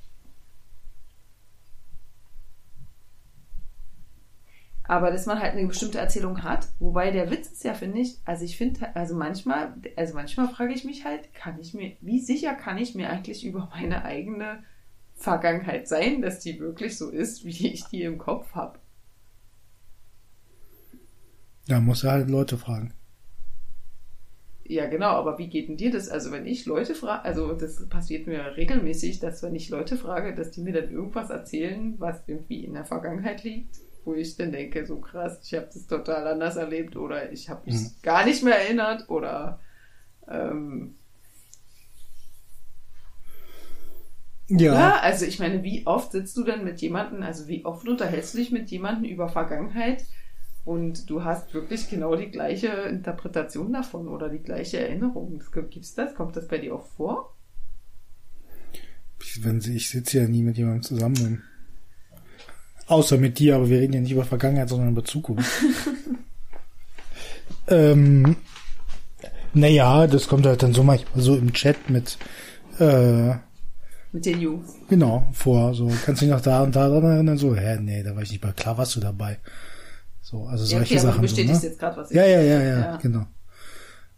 [4.83, 8.17] aber dass man halt eine bestimmte Erzählung hat, wobei der Witz ist ja, finde ich,
[8.25, 12.19] also ich finde, also manchmal, also manchmal frage ich mich halt, kann ich mir, wie
[12.19, 14.63] sicher kann ich mir eigentlich über meine eigene
[15.13, 18.79] Vergangenheit sein, dass die wirklich so ist, wie ich die im Kopf habe?
[21.67, 22.93] Da muss er halt Leute fragen.
[24.67, 26.09] Ja, genau, aber wie geht denn dir das?
[26.09, 30.33] Also, wenn ich Leute frage, also das passiert mir regelmäßig, dass wenn ich Leute frage,
[30.33, 34.51] dass die mir dann irgendwas erzählen, was irgendwie in der Vergangenheit liegt, wo ich dann
[34.51, 37.91] denke, so krass, ich habe das total anders erlebt oder ich habe mich mhm.
[38.01, 39.59] gar nicht mehr erinnert oder
[40.27, 40.95] ähm,
[44.47, 44.73] ja.
[44.73, 44.99] ja.
[44.99, 48.37] Also ich meine, wie oft sitzt du denn mit jemandem, also wie oft unterhältst du
[48.39, 50.05] dich mit jemandem über Vergangenheit,
[50.65, 55.41] und du hast wirklich genau die gleiche Interpretation davon oder die gleiche Erinnerung.
[55.69, 56.15] Gibt's das?
[56.15, 57.35] Kommt das bei dir auch vor?
[59.41, 61.43] Wenn sie, ich sitze ja nie mit jemandem zusammen.
[62.87, 65.49] Außer mit dir, aber wir reden ja nicht über Vergangenheit, sondern über Zukunft.
[67.67, 68.35] ähm,
[69.53, 72.17] naja, das kommt halt dann so manchmal so im Chat mit
[72.79, 73.35] äh,
[74.11, 74.73] mit den Jungs.
[74.89, 75.73] Genau, vor.
[75.73, 77.37] So, kannst du dich noch da und da dran erinnern?
[77.37, 79.39] So, hä, nee, da war ich nicht mal klar, warst du dabei.
[80.25, 81.15] So, also ja, solche okay, Sachen.
[81.17, 81.69] Du bestätigst so, ne?
[81.69, 83.27] jetzt gerade, was ich ja, ja, ja, ja, ja, genau.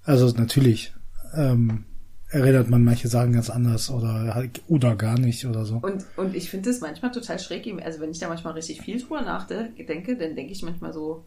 [0.03, 0.93] Also natürlich
[1.35, 1.83] ähm,
[2.29, 5.79] erinnert man manche Sachen ganz anders oder oder gar nicht oder so.
[5.81, 7.67] Und, und ich finde es manchmal total schräg.
[7.83, 11.25] Also wenn ich da manchmal richtig viel drüber nachdenke, dann denke ich manchmal so,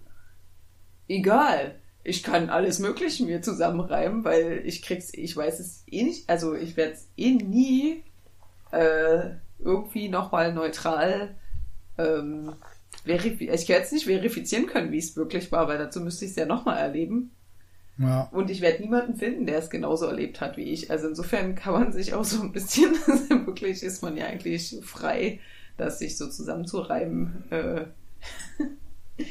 [1.08, 6.30] egal, ich kann alles Mögliche mir zusammenreimen, weil ich krieg's, ich weiß es eh nicht,
[6.30, 8.02] also ich werde es eh nie
[8.70, 11.36] äh, irgendwie nochmal neutral
[11.98, 12.54] ähm,
[13.04, 16.36] ich werde es nicht verifizieren können, wie es wirklich war, weil dazu müsste ich es
[16.36, 17.30] ja nochmal erleben.
[17.98, 18.28] Ja.
[18.32, 20.90] Und ich werde niemanden finden, der es genauso erlebt hat wie ich.
[20.90, 22.92] Also insofern kann man sich auch so ein bisschen,
[23.46, 25.40] wirklich ist man ja eigentlich frei,
[25.76, 27.84] das sich so zusammenzureiben, äh,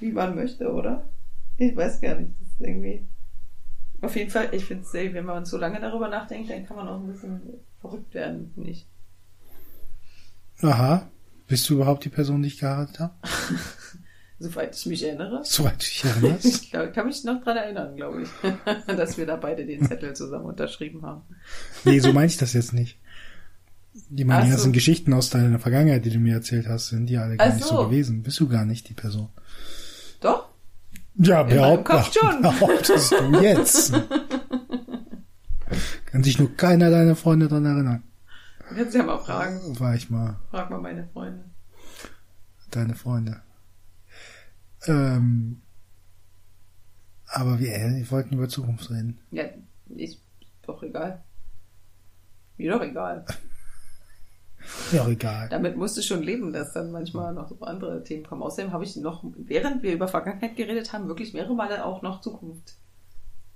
[0.00, 1.08] wie man möchte, oder?
[1.56, 2.32] Ich weiß gar nicht.
[2.40, 3.06] Das ist irgendwie.
[4.02, 6.88] Auf jeden Fall, ich finde es, wenn man so lange darüber nachdenkt, dann kann man
[6.88, 7.40] auch ein bisschen
[7.80, 8.86] verrückt werden, nicht?
[10.62, 11.08] Aha.
[11.46, 13.14] Bist du überhaupt die Person, die ich geheiratet habe?
[14.38, 15.40] Soweit ich mich erinnere.
[15.44, 16.44] Soweit du dich erinnerst?
[16.62, 18.28] Ich glaub, kann mich noch dran erinnern, glaube ich,
[18.86, 21.22] dass wir da beide den Zettel zusammen unterschrieben haben.
[21.84, 22.98] Nee, so meine ich das jetzt nicht.
[24.10, 24.56] Die meine die so.
[24.56, 27.54] ganzen Geschichten aus deiner Vergangenheit, die du mir erzählt hast, sind die alle gar Ach
[27.54, 27.84] nicht so so.
[27.86, 28.22] gewesen.
[28.22, 29.30] Bist du gar nicht die Person.
[30.20, 30.48] Doch?
[31.14, 31.44] Ja,
[31.78, 32.42] Kopf schon.
[32.42, 33.94] behauptest du jetzt.
[36.06, 38.02] Kann sich nur keiner deiner Freunde dran erinnern.
[38.68, 39.78] Du kannst ja mal fragen.
[39.78, 41.44] War ich mal Frag mal meine Freunde.
[42.70, 43.40] deine Freunde.
[44.86, 45.62] Ähm,
[47.26, 49.18] aber wir, äh, wir wollten über Zukunft reden.
[49.30, 49.44] Ja,
[49.88, 50.20] ist
[50.62, 51.22] doch egal.
[52.56, 53.24] Mir doch egal.
[54.90, 55.48] Ja, auch egal.
[55.48, 58.42] Damit musst du schon leben, dass dann manchmal noch so andere Themen kommen.
[58.42, 62.20] Außerdem habe ich noch, während wir über Vergangenheit geredet haben, wirklich mehrere Male auch noch
[62.20, 62.74] Zukunft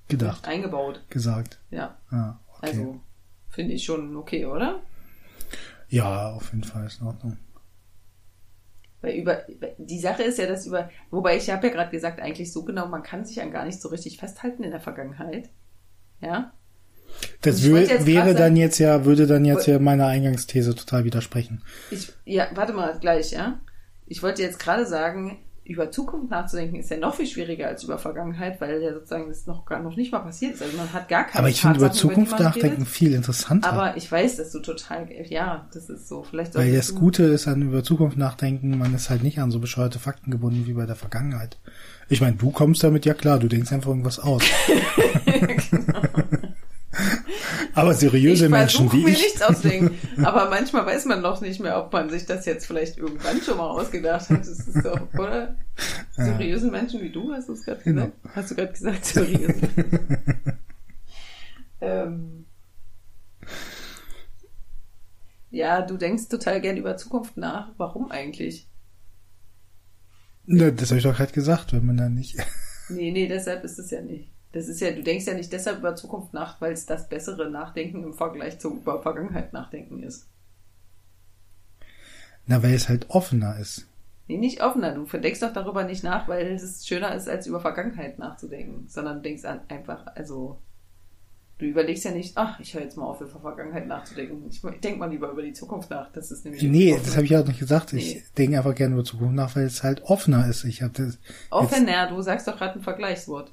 [0.06, 1.02] Gedacht, eingebaut.
[1.10, 1.58] gesagt.
[1.72, 2.68] Ja, Ah, okay.
[2.68, 3.00] also
[3.48, 4.82] finde ich schon okay, oder?
[5.90, 7.36] Ja, auf jeden Fall ist in Ordnung.
[9.02, 9.44] Weil über
[9.78, 12.86] die Sache ist ja, dass über, wobei ich habe ja gerade gesagt, eigentlich so genau,
[12.86, 15.50] man kann sich an gar nicht so richtig festhalten in der Vergangenheit.
[16.20, 16.52] Ja,
[17.40, 21.62] Das jetzt wäre dann jetzt ja, würde dann jetzt ja meiner Eingangsthese total widersprechen.
[21.88, 23.60] ich, ja, warte mal, gleich, ja.
[24.06, 25.38] Ich wollte jetzt gerade sagen,
[25.70, 29.46] über Zukunft nachzudenken ist ja noch viel schwieriger als über Vergangenheit, weil ja sozusagen das
[29.46, 30.62] noch gar noch nicht mal passiert ist.
[30.62, 32.88] Also man hat gar keine Aber ich finde über Zukunft man nachdenken redet.
[32.88, 33.72] viel interessanter.
[33.72, 36.24] Aber ich weiß, dass du total, ja, das ist so.
[36.24, 39.60] Vielleicht weil das Gute ist an über Zukunft nachdenken, man ist halt nicht an so
[39.60, 41.56] bescheuerte Fakten gebunden wie bei der Vergangenheit.
[42.08, 44.42] Ich meine, du kommst damit ja klar, du denkst einfach irgendwas aus.
[47.74, 49.22] Aber seriöse ich Menschen wie mir ich.
[49.22, 49.96] nichts ausdenken.
[50.24, 53.58] Aber manchmal weiß man noch nicht mehr, ob man sich das jetzt vielleicht irgendwann schon
[53.58, 54.40] mal ausgedacht hat.
[54.40, 55.56] Das ist doch, oder?
[56.16, 58.06] Seriösen Menschen wie du, hast du es gerade Genau.
[58.06, 58.36] gesagt?
[58.36, 59.56] Hast du gerade gesagt, seriös?
[61.80, 62.46] ähm,
[65.50, 67.70] ja, du denkst total gern über Zukunft nach.
[67.76, 68.68] Warum eigentlich?
[70.46, 72.36] Na, das habe ich doch gerade gesagt, wenn man dann nicht.
[72.88, 74.30] Nee, nee, deshalb ist es ja nicht.
[74.52, 77.50] Das ist ja, du denkst ja nicht deshalb über Zukunft nach, weil es das bessere
[77.50, 80.26] Nachdenken im Vergleich zu über Vergangenheit nachdenken ist.
[82.46, 83.86] Na, weil es halt offener ist.
[84.26, 84.94] Nee, nicht offener.
[84.94, 88.86] Du denkst doch darüber nicht nach, weil es schöner ist, als über Vergangenheit nachzudenken.
[88.88, 90.58] Sondern du denkst an, einfach, also,
[91.58, 94.44] du überlegst ja nicht, ach, ich höre jetzt mal auf, über Vergangenheit nachzudenken.
[94.48, 96.10] Ich denk mal lieber über die Zukunft nach.
[96.12, 96.62] Das ist nämlich.
[96.62, 97.92] Nee, offen- das habe ich auch nicht gesagt.
[97.92, 98.22] Ich Nee.
[98.38, 100.64] denke einfach gerne über Zukunft nach, weil es halt offener ist.
[100.64, 101.18] Ich habe das.
[101.50, 103.52] Offener, du sagst doch gerade ein Vergleichswort.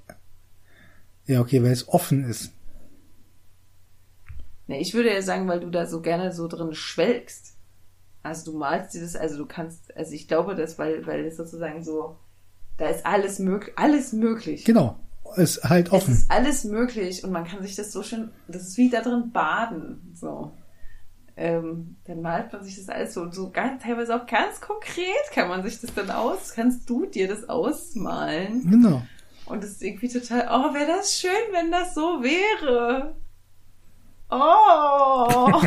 [1.27, 2.51] Ja, okay, weil es offen ist.
[4.67, 7.55] Nee, ich würde ja sagen, weil du da so gerne so drin schwelgst.
[8.23, 11.37] Also du malst dir das, also du kannst, also ich glaube, dass, weil, weil es
[11.37, 12.17] sozusagen so,
[12.77, 14.65] da ist alles möglich, alles möglich.
[14.65, 14.99] Genau.
[15.35, 16.13] Ist halt Es offen.
[16.13, 19.31] ist alles möglich und man kann sich das so schön, das ist wie da drin
[19.31, 20.51] baden, so.
[21.35, 25.05] Ähm, dann malt man sich das alles so und so ganz, teilweise auch ganz konkret
[25.33, 29.03] kann man sich das dann aus, kannst du dir das ausmalen Genau.
[29.49, 33.15] Und es ist irgendwie total, oh, wäre das schön, wenn das so wäre.
[34.29, 35.62] Oh,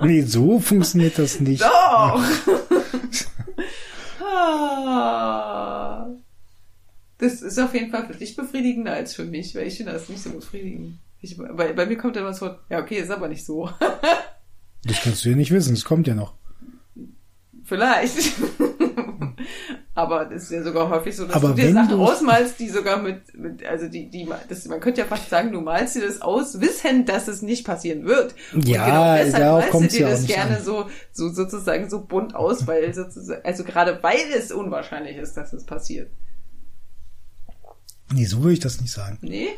[0.06, 1.62] Nee, so funktioniert das nicht.
[1.62, 2.22] doch.
[4.32, 6.06] Ah.
[7.18, 10.08] Das ist auf jeden Fall für dich befriedigender als für mich, weil ich finde das
[10.08, 10.98] nicht so befriedigend.
[11.20, 13.70] Ich, bei, bei mir kommt immer so, ja, okay, ist aber nicht so.
[14.82, 16.32] Das kannst du ja nicht wissen, es kommt ja noch.
[17.64, 18.32] Vielleicht.
[20.00, 22.68] Aber das ist ja sogar häufig so, dass Aber du dir Sachen du- ausmalst, die
[22.68, 26.06] sogar mit, mit also die, die, das, man könnte ja fast sagen, du malst dir
[26.06, 28.34] das aus, wissend, dass es nicht passieren wird.
[28.52, 30.64] Und Ja, genau deshalb darauf malst du dir ja das gerne an.
[30.64, 35.52] so, so sozusagen so bunt aus, weil sozusagen, also gerade weil es unwahrscheinlich ist, dass
[35.52, 36.10] es passiert.
[38.12, 39.18] Nee, so würde ich das nicht sagen.
[39.22, 39.48] Nee?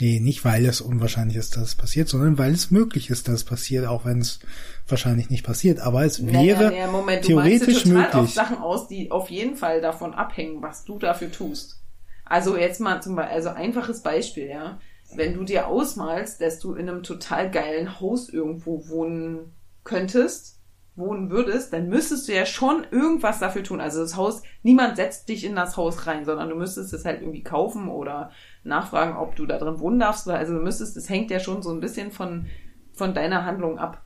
[0.00, 3.34] Nee, nicht weil es unwahrscheinlich ist, dass es passiert, sondern weil es möglich ist, dass
[3.36, 4.40] es passiert, auch wenn es
[4.88, 5.78] wahrscheinlich nicht passiert.
[5.80, 8.34] Aber es wäre naja, Moment, du theoretisch oft möglich.
[8.34, 11.82] Sachen aus, die auf jeden Fall davon abhängen, was du dafür tust.
[12.24, 14.80] Also jetzt mal zum Beispiel, also einfaches Beispiel, ja.
[15.14, 19.52] Wenn du dir ausmalst, dass du in einem total geilen Haus irgendwo wohnen
[19.84, 20.60] könntest,
[20.94, 23.80] wohnen würdest, dann müsstest du ja schon irgendwas dafür tun.
[23.80, 27.20] Also das Haus, niemand setzt dich in das Haus rein, sondern du müsstest es halt
[27.20, 28.30] irgendwie kaufen oder
[28.64, 30.26] nachfragen, ob du da drin wohnen darfst.
[30.26, 32.46] Oder also du müsstest, es hängt ja schon so ein bisschen von,
[32.92, 34.02] von deiner Handlung ab.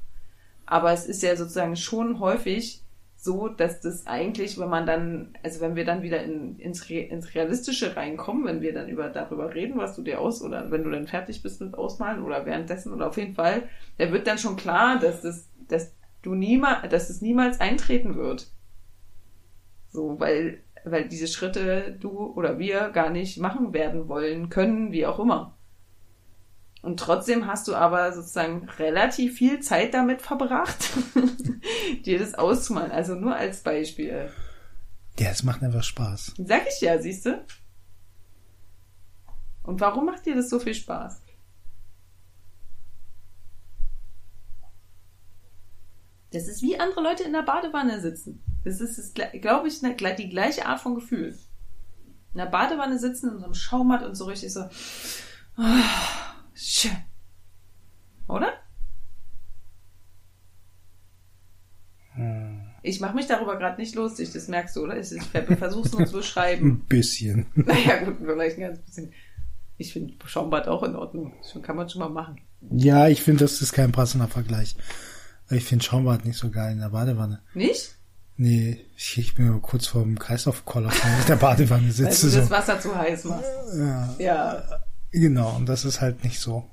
[0.67, 2.85] Aber es ist ja sozusagen schon häufig
[3.17, 7.01] so, dass das eigentlich, wenn man dann, also wenn wir dann wieder in, ins, Re,
[7.01, 10.85] ins Realistische reinkommen, wenn wir dann über darüber reden, was du dir aus, oder wenn
[10.85, 13.62] du dann fertig bist mit Ausmalen oder währenddessen oder auf jeden Fall,
[13.97, 18.51] da wird dann schon klar, dass das, dass du niemals, dass es niemals eintreten wird.
[19.88, 25.07] So, weil, weil diese Schritte du oder wir gar nicht machen werden wollen können, wie
[25.07, 25.57] auch immer.
[26.83, 30.90] Und trotzdem hast du aber sozusagen relativ viel Zeit damit verbracht,
[32.05, 32.92] dir das auszumalen.
[32.92, 34.31] Also nur als Beispiel.
[35.18, 36.35] Ja, es macht einfach Spaß.
[36.37, 37.42] Sag ich ja, siehst du?
[39.62, 41.23] Und warum macht dir das so viel Spaß?
[46.35, 48.42] Das ist wie andere Leute in der Badewanne sitzen.
[48.64, 51.38] Das ist, glaube ich, die gleiche Art von Gefühl.
[52.33, 54.64] In der Badewanne sitzen, in so einem Schaumatt und so richtig so.
[55.57, 55.62] Oh,
[56.53, 56.97] schön.
[58.27, 58.53] Oder?
[62.14, 62.62] Hm.
[62.83, 64.99] Ich mache mich darüber gerade nicht lustig, das merkst du, oder?
[64.99, 66.68] Ich, versuche es nur zu beschreiben.
[66.83, 67.47] Ein bisschen.
[67.55, 69.12] Naja, gut, vielleicht ein ganz bisschen.
[69.77, 71.33] Ich finde Schaumbad auch in Ordnung.
[71.40, 72.40] Das kann man schon mal machen.
[72.70, 74.77] Ja, ich finde, das ist kein passender Vergleich.
[75.55, 77.43] Ich finde Schaumbad nicht so geil in der Badewanne.
[77.55, 77.97] Nicht?
[78.37, 82.27] Nee, ich, ich bin kurz vor dem Kreislaufkoller, wenn ich in der Badewanne sitze.
[82.27, 83.51] Weil du das Wasser zu heiß machst.
[83.79, 84.14] Ja.
[84.19, 84.62] ja.
[85.12, 86.64] Genau, und das ist halt nicht so,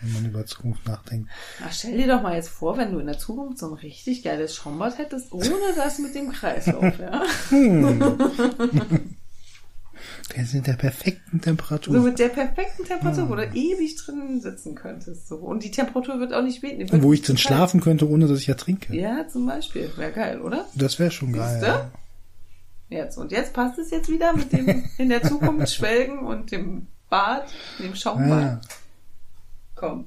[0.00, 1.28] wenn man über Zukunft nachdenkt.
[1.64, 4.22] Ach, stell dir doch mal jetzt vor, wenn du in der Zukunft so ein richtig
[4.22, 7.22] geiles Schaumbad hättest, ohne das mit dem Kreislauf, ja.
[10.34, 11.94] Der ist in der perfekten Temperatur.
[11.94, 13.30] So mit der perfekten Temperatur, hm.
[13.30, 15.28] wo du ewig drin sitzen könntest.
[15.28, 15.36] So.
[15.36, 17.02] Und die Temperatur wird auch nicht weniger.
[17.02, 18.94] Wo ich dann schlafen könnte, ohne dass ich ertrinke.
[18.94, 19.90] Ja, zum Beispiel.
[19.96, 20.66] Wäre geil, oder?
[20.74, 21.60] Das wäre schon geil.
[21.62, 21.90] Ja.
[22.88, 23.16] Jetzt.
[23.18, 27.52] Und jetzt passt es jetzt wieder mit dem in der Zukunft schwelgen und dem Bad,
[27.78, 28.42] dem Schaumbad.
[28.42, 28.60] Ja.
[29.74, 30.06] Komm.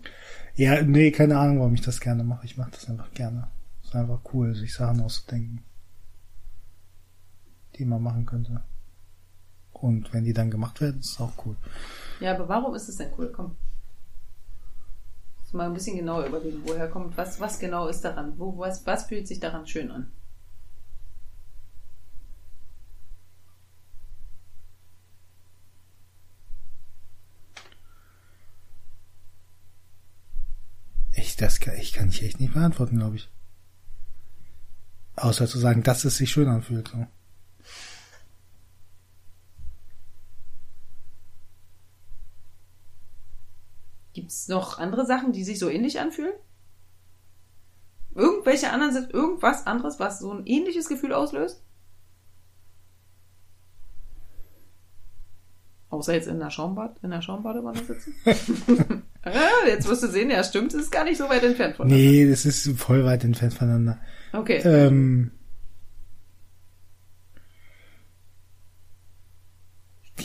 [0.55, 2.45] Ja, nee, keine Ahnung, warum ich das gerne mache.
[2.45, 3.47] Ich mache das einfach gerne.
[3.81, 5.63] Es ist einfach cool, sich Sachen auszudenken,
[7.75, 8.63] die man machen könnte.
[9.81, 11.55] Und wenn die dann gemacht werden, ist es auch cool.
[12.19, 13.31] Ja, aber warum ist es denn cool?
[13.33, 13.55] Komm.
[15.53, 18.33] Mal ein bisschen genauer überlegen, woher kommt, was, was genau ist daran?
[18.37, 20.11] Wo, was, was fühlt sich daran schön an?
[31.15, 33.29] Ich, das kann, ich kann ich echt nicht beantworten, glaube ich.
[35.15, 36.89] Außer zu sagen, dass es sich schön anfühlt.
[36.89, 37.07] So.
[44.17, 46.33] Gibt es noch andere Sachen, die sich so ähnlich anfühlen?
[48.15, 51.63] Irgendwelche anderen sind irgendwas anderes, was so ein ähnliches Gefühl auslöst?
[55.89, 58.15] Außer jetzt in der Schaumbad, in der Schaumbadewanne sitzen.
[59.21, 59.31] ah,
[59.67, 62.03] jetzt wirst du sehen, ja, stimmt, es ist gar nicht so weit entfernt voneinander.
[62.03, 63.99] Nee, das ist voll weit entfernt voneinander.
[64.33, 64.63] Okay.
[64.65, 65.29] Ähm,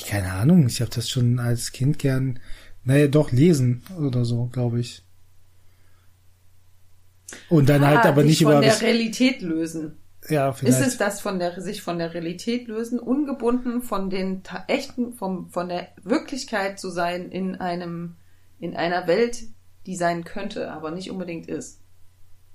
[0.09, 2.39] keine Ahnung, ich habe das schon als Kind gern
[2.85, 5.03] naja, doch lesen oder so, glaube ich.
[7.49, 8.55] Und dann ah, halt aber nicht über.
[8.55, 9.97] Von der Realität lösen.
[10.29, 10.81] Ja, vielleicht.
[10.81, 15.51] Ist es das von der, sich von der Realität lösen, ungebunden von den echten, vom,
[15.51, 18.17] von der Wirklichkeit zu sein in einem,
[18.61, 19.43] in einer Welt,
[19.87, 21.81] die sein könnte, aber nicht unbedingt ist?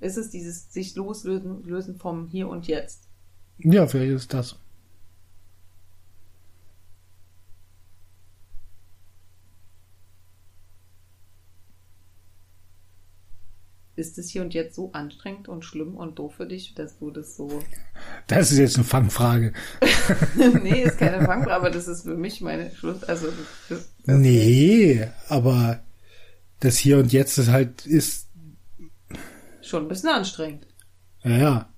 [0.00, 3.08] Ist es dieses sich loslösen, lösen vom Hier und Jetzt?
[3.58, 4.56] Ja, vielleicht ist das.
[13.98, 17.10] Ist es hier und jetzt so anstrengend und schlimm und doof für dich, dass du
[17.10, 17.62] das so.
[18.28, 19.52] Das ist jetzt eine Fangfrage.
[20.62, 23.02] nee, ist keine Fangfrage, aber das ist für mich meine Schluss.
[23.04, 23.26] Also
[23.68, 25.82] das, das nee, aber
[26.60, 28.28] das hier und jetzt ist halt ist
[29.62, 30.66] schon ein bisschen anstrengend.
[31.24, 31.68] Ja, ja.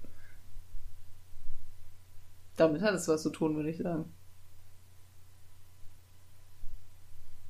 [2.57, 4.13] Damit hat es was zu tun, würde ich sagen.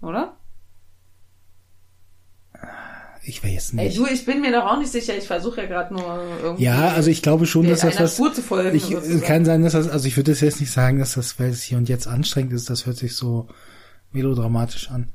[0.00, 0.29] Oder?
[3.30, 3.92] Ich weiß nicht.
[3.92, 5.16] Ey, du, ich bin mir doch auch nicht sicher.
[5.16, 6.64] Ich versuche ja gerade nur irgendwie.
[6.64, 8.14] Ja, also ich glaube schon, dass das was.
[8.14, 10.72] Spur zu folgen, ich, es kann sein, dass das, also ich würde das jetzt nicht
[10.72, 13.48] sagen, dass das, weil es hier und jetzt anstrengend ist, das hört sich so
[14.12, 15.08] melodramatisch an.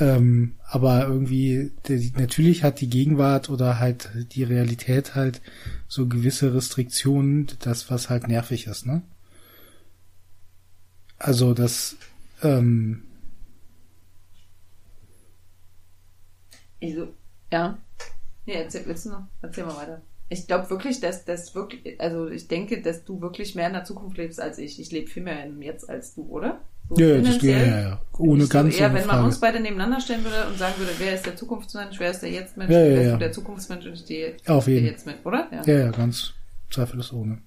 [0.00, 5.40] Ähm, aber irgendwie, der, natürlich hat die Gegenwart oder halt die Realität halt
[5.86, 9.02] so gewisse Restriktionen, das was halt nervig ist, ne?
[11.18, 11.96] Also das,
[12.42, 13.04] ähm,
[16.82, 17.14] also,
[17.54, 17.78] ja.
[18.46, 19.26] Nee, erzähl, willst du noch?
[19.42, 20.02] Erzähl mal weiter.
[20.28, 23.84] Ich glaube wirklich, dass das wirklich, also ich denke, dass du wirklich mehr in der
[23.84, 24.80] Zukunft lebst als ich.
[24.80, 26.60] Ich lebe viel mehr im Jetzt als du, oder?
[26.88, 28.00] So ja, das geht, ja, ja.
[28.18, 31.14] Ohne ganz so eher, wenn man uns beide nebeneinander stellen würde und sagen würde, wer
[31.14, 33.16] ist der Zukunftsmensch, wer ist der Jetztmensch, ja, ja, wer ist ja.
[33.16, 34.82] der Zukunftsmensch und ich die, Auf jeden.
[34.82, 35.48] der Jetztmensch, oder?
[35.50, 35.62] Ja.
[35.64, 36.34] ja, ja, ganz
[36.70, 37.38] zweifelsohne.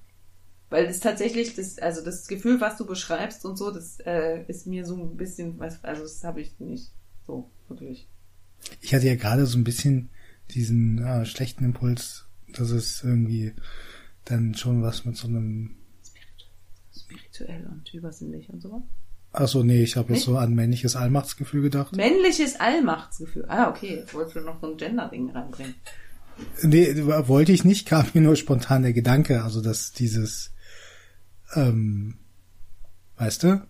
[0.69, 4.65] Weil das tatsächlich, das, also das Gefühl, was du beschreibst und so, das äh, ist
[4.65, 6.91] mir so ein bisschen, also das habe ich nicht
[7.25, 8.07] so wirklich.
[8.81, 10.09] Ich hatte ja gerade so ein bisschen
[10.51, 13.53] diesen äh, schlechten Impuls, dass es irgendwie
[14.25, 15.75] dann schon was mit so einem
[16.95, 18.83] spirituell und übersinnlich und so.
[19.31, 21.95] Achso, nee, ich habe jetzt so an männliches Allmachtsgefühl gedacht.
[21.95, 23.45] Männliches Allmachtsgefühl.
[23.47, 23.97] Ah, okay.
[23.97, 25.75] Jetzt wolltest du noch so ein Gender-Ding reinbringen.
[26.63, 30.51] Nee, wollte ich nicht, kam mir nur spontan der Gedanke, also dass dieses,
[31.55, 32.17] ähm,
[33.17, 33.67] weißt du?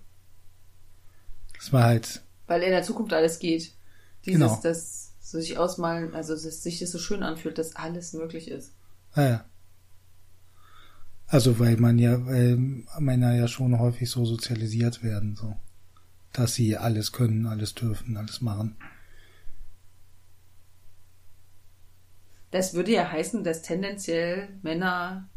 [1.58, 3.74] Das war halt, Weil in der Zukunft alles geht.
[4.28, 4.60] Dieses, Genau.
[4.62, 8.74] das so sich ausmalen, also dass sich das so schön anfühlt, dass alles möglich ist.
[9.16, 9.46] naja.
[11.30, 12.56] Also weil man ja, weil
[13.00, 15.56] Männer ja schon häufig so sozialisiert werden, so.
[16.32, 18.78] Dass sie alles können, alles dürfen, alles machen.
[22.52, 25.28] Das würde ja heißen, dass thetendenziell Männer,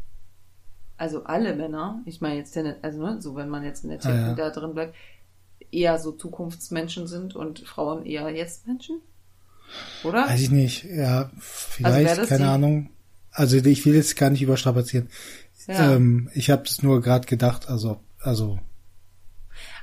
[0.97, 4.17] also alle Männer, ich meine jetzt also ne, so wenn man jetzt in der Theorie
[4.19, 4.33] Ah, ja.
[4.35, 4.95] da drin bleibt,
[5.71, 8.99] eher so Zukunftsmenschen sind und Frauen eher Jetzt-Menschen?
[10.03, 10.27] Oder?
[10.27, 12.89] Weiß ich nicht, ja, Also vielleicht, das keine die- Ahnung.
[13.31, 15.07] Also ich will jetzt gar nicht überstrapazieren.
[15.67, 15.93] Ja.
[15.95, 18.59] Ähm, ich habe es nur gerade gedacht, also, also,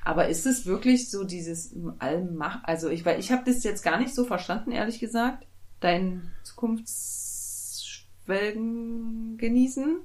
[0.04, 3.98] Aber ist es wirklich so dieses Allmach, also ich, weil ich habe das jetzt gar
[3.98, 5.46] nicht so verstanden, ehrlich gesagt,
[5.80, 10.00] dein Zukunftsschwelgen genießen.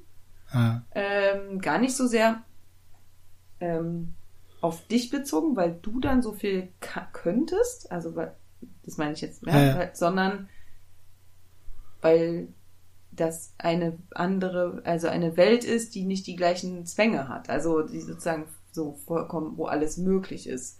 [0.51, 2.43] ah, ähm, gar nicht so sehr
[3.59, 4.13] ähm,
[4.64, 6.70] auf dich bezogen, weil du dann so viel
[7.11, 8.34] könntest, also weil,
[8.86, 9.89] das meine ich jetzt, ja, Ja, ja.
[9.93, 10.47] Sondern
[12.01, 12.47] weil
[13.11, 17.99] das eine andere, also eine Welt ist, die nicht die gleichen Zwänge hat, also die
[18.01, 20.80] sozusagen so vollkommen, wo alles möglich ist.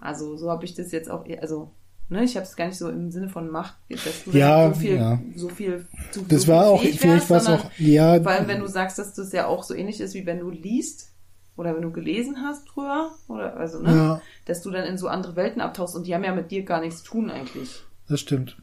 [0.00, 1.72] Also so habe ich das jetzt auch, also
[2.08, 4.80] ne, ich habe es gar nicht so im Sinne von Macht, dass du Ja, so
[4.80, 5.20] viel, ja.
[5.34, 8.60] so viel, zu, das so war viel auch, vielleicht sondern- auch, ja, vor allem, wenn
[8.60, 11.12] du sagst, dass das ja auch so ähnlich ist, wie wenn du liest
[11.56, 13.90] oder wenn du gelesen hast früher, oder also, ne?
[13.94, 16.64] ja, Dass du dann in so andere Welten abtauchst und die haben ja mit dir
[16.64, 17.82] gar nichts zu tun eigentlich.
[18.08, 18.56] das stimmt.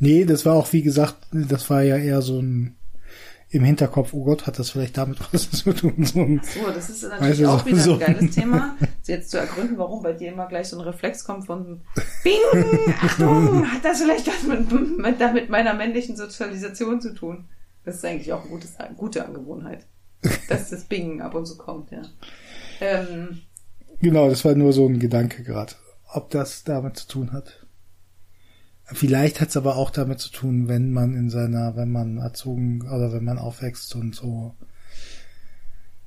[0.00, 2.76] Nee, das war auch, wie gesagt, das war ja eher so ein,
[3.50, 6.90] im Hinterkopf, oh Gott, hat das vielleicht damit was zu tun, so ein, So, das
[6.90, 8.76] ist natürlich Weißt du, auch wieder so- ein geiles Thema.
[9.06, 11.80] Jetzt zu ergründen, warum bei dir immer gleich so ein Reflex kommt von
[12.22, 12.34] Bing,
[13.00, 17.46] Achtung, hat das vielleicht was mit, mit, mit meiner männlichen Sozialisation zu tun?
[17.84, 18.68] Das ist eigentlich auch eine gute,
[18.98, 19.86] gute Angewohnheit.
[20.48, 22.02] Dass das Bing ab und zu kommt, ja.
[22.80, 23.42] Ähm,
[24.00, 25.74] genau, das war nur so ein Gedanke gerade,
[26.12, 27.66] ob das damit zu tun hat.
[28.84, 32.82] Vielleicht hat es aber auch damit zu tun, wenn man in seiner, wenn man erzogen
[32.82, 34.54] oder wenn man aufwächst und so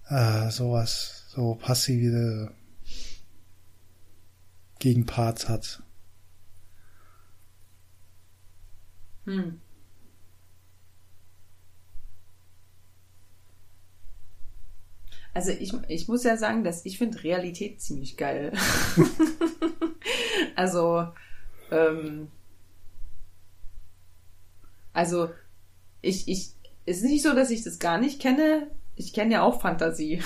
[0.09, 2.51] äh, sowas, so passive
[4.79, 5.83] Gegenparts hat.
[9.25, 9.61] Hm.
[15.33, 18.51] Also ich, ich muss ja sagen, dass ich finde Realität ziemlich geil.
[20.55, 21.07] also,
[21.71, 22.27] ähm,
[24.91, 25.29] also
[26.01, 26.51] ich, ich,
[26.85, 28.67] es ist nicht so, dass ich das gar nicht kenne.
[28.95, 30.21] Ich kenne ja auch Fantasie.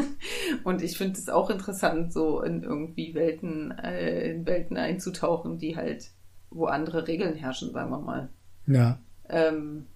[0.64, 5.76] Und ich finde es auch interessant, so in irgendwie Welten, äh, in Welten einzutauchen, die
[5.76, 6.10] halt,
[6.50, 8.28] wo andere Regeln herrschen, sagen wir mal.
[8.68, 9.86] Ja, Ähm,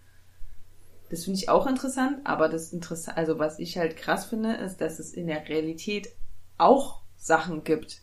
[1.11, 4.81] das finde ich auch interessant, aber das interessant, also was ich halt krass finde, ist,
[4.81, 6.09] dass es in der Realität
[6.57, 8.03] auch Sachen gibt,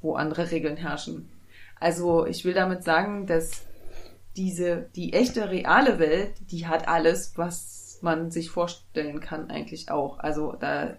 [0.00, 1.28] wo andere Regeln herrschen.
[1.80, 3.66] Also ich will damit sagen, dass
[4.36, 10.20] diese, die echte reale Welt, die hat alles, was man sich vorstellen kann, eigentlich auch.
[10.20, 10.96] Also da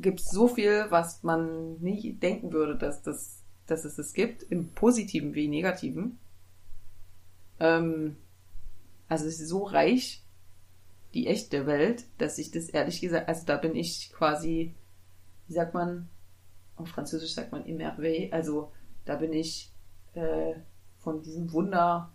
[0.00, 4.42] gibt es so viel, was man nie denken würde, dass, das, dass es es gibt,
[4.42, 6.18] im positiven wie negativen.
[7.60, 8.16] Ähm,
[9.08, 10.24] also es ist so reich,
[11.14, 14.74] die echte Welt, dass ich das ehrlich gesagt, also da bin ich quasi,
[15.46, 16.08] wie sagt man,
[16.76, 18.72] auf Französisch sagt man immerveille, also
[19.04, 19.72] da bin ich
[20.14, 20.54] äh,
[20.98, 22.12] von diesem Wunder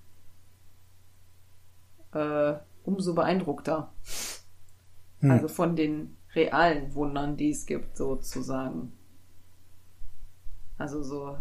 [2.14, 3.91] äh, umso beeindruckter.
[5.20, 5.32] Hm.
[5.32, 8.94] Also von den realen Wundern, die es gibt, sozusagen.
[10.78, 11.38] Also so,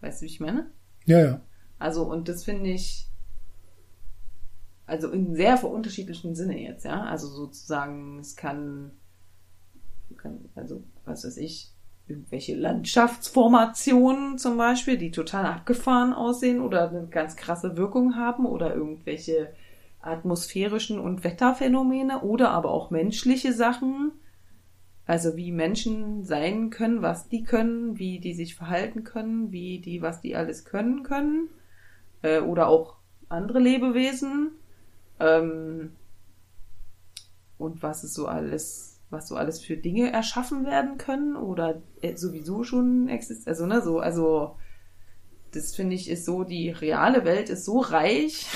[0.00, 0.70] weißt du, wie ich meine?
[1.06, 1.40] ja, ja.
[1.78, 3.09] Also, und das finde ich,
[4.90, 7.02] also in sehr unterschiedlichen Sinne jetzt, ja.
[7.04, 8.90] Also sozusagen, es kann,
[10.16, 11.70] kann also, was weiß ich,
[12.08, 18.74] irgendwelche Landschaftsformationen zum Beispiel, die total abgefahren aussehen oder eine ganz krasse Wirkung haben oder
[18.74, 19.52] irgendwelche
[20.00, 24.10] atmosphärischen und Wetterphänomene oder aber auch menschliche Sachen,
[25.06, 30.02] also wie Menschen sein können, was die können, wie die sich verhalten können, wie die,
[30.02, 31.48] was die alles können können,
[32.22, 32.96] äh, oder auch
[33.28, 34.50] andere Lebewesen,
[35.20, 35.96] ähm,
[37.58, 42.16] und was es so alles, was so alles für Dinge erschaffen werden können oder äh,
[42.16, 44.56] sowieso schon existiert, also ne, so, also
[45.52, 48.46] das finde ich ist so, die reale Welt ist so reich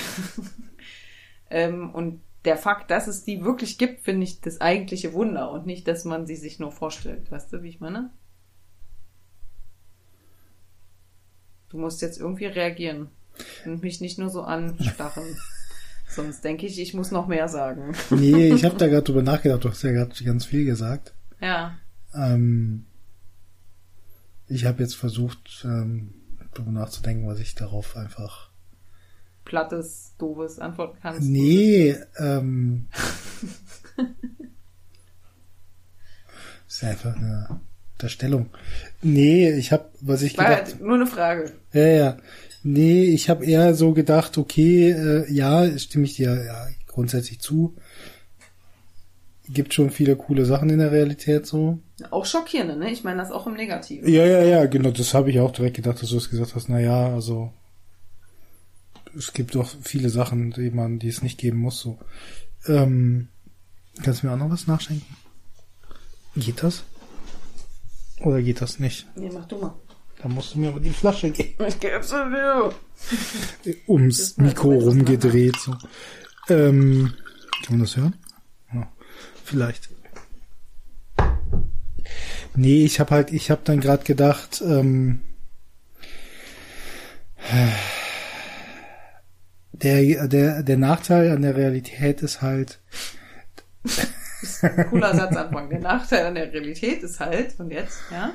[1.49, 5.65] ähm, und der Fakt, dass es die wirklich gibt, finde ich das eigentliche Wunder und
[5.65, 7.31] nicht, dass man sie sich nur vorstellt.
[7.31, 8.11] Weißt du, wie ich meine?
[11.69, 13.09] Du musst jetzt irgendwie reagieren
[13.65, 15.35] und mich nicht nur so anstarren.
[16.15, 17.93] Sonst denke ich, ich muss noch mehr sagen.
[18.09, 19.63] Nee, ich habe da gerade drüber nachgedacht.
[19.63, 21.13] Du hast ja gerade ganz viel gesagt.
[21.41, 21.77] Ja.
[22.13, 22.85] Ähm,
[24.47, 26.13] ich habe jetzt versucht, ähm,
[26.53, 28.49] darüber nachzudenken, was ich darauf einfach.
[29.43, 31.21] Plattes, doofes antworten kannst.
[31.23, 32.87] Nee, ähm.
[36.67, 37.59] ist ja einfach eine
[37.93, 38.49] Unterstellung.
[39.01, 40.65] Nee, ich habe, was ich War gedacht.
[40.73, 41.51] halt nur eine Frage.
[41.73, 42.17] Ja, ja.
[42.67, 47.75] Nee, ich habe eher so gedacht, okay, äh, ja, stimme ich dir ja, grundsätzlich zu.
[49.47, 51.77] Gibt schon viele coole Sachen in der Realität so.
[52.09, 52.89] Auch schockierende, ne?
[52.89, 54.11] Ich meine das auch im Negativen.
[54.11, 56.67] Ja, ja, ja, genau, das habe ich auch direkt gedacht, dass du es gesagt hast.
[56.67, 57.53] Na ja, also
[59.15, 61.79] es gibt doch viele Sachen, die man, die es nicht geben muss.
[61.79, 61.99] So,
[62.65, 63.27] ähm,
[64.01, 65.15] kannst du mir auch noch was nachschenken?
[66.35, 66.83] Geht das?
[68.21, 69.05] Oder geht das nicht?
[69.15, 69.75] Nee, mach du mal.
[70.25, 71.63] Da musst du mir aber die Flasche geben.
[71.67, 72.73] Ich geb's dir.
[73.87, 75.55] Ums Mikro rumgedreht.
[75.57, 75.75] So.
[76.49, 77.13] Ähm,
[77.63, 78.15] kann man das hören?
[78.73, 78.91] Ja,
[79.43, 79.91] vielleicht.
[82.55, 85.21] Nee, ich habe halt, ich habe dann gerade gedacht, ähm,
[89.73, 92.79] der, der, der Nachteil an der Realität ist halt,
[94.89, 95.69] Cooler Satzanfang.
[95.69, 98.33] Der Nachteil an der Realität ist halt, und jetzt, ja?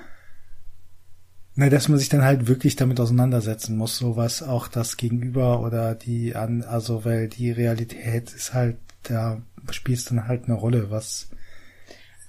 [1.60, 5.60] Na, dass man sich dann halt wirklich damit auseinandersetzen muss, so was auch das Gegenüber
[5.60, 10.90] oder die an, also weil die Realität ist halt, da spielt dann halt eine Rolle,
[10.90, 11.30] was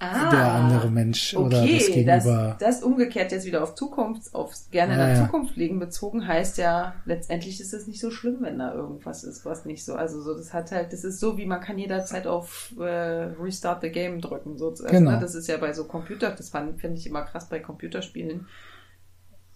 [0.04, 2.58] Ah, der andere Mensch oder das okay, das, Gegenüber.
[2.58, 5.14] das umgekehrt jetzt wieder auf Zukunft, auf gerne in Ja, der ja.
[5.14, 9.46] Zukunft liegen bezogen, heißt ja, letztendlich ist es nicht so schlimm, wenn da irgendwas ist,
[9.46, 12.26] was nicht so, also so, das hat halt, das ist so, wie man kann jederzeit
[12.26, 15.12] auf äh, Restart the Game drücken, so, also, Genau.
[15.12, 18.48] ne, das ist ja bei so Computer, das fand- finde ich immer krass bei Computerspielen,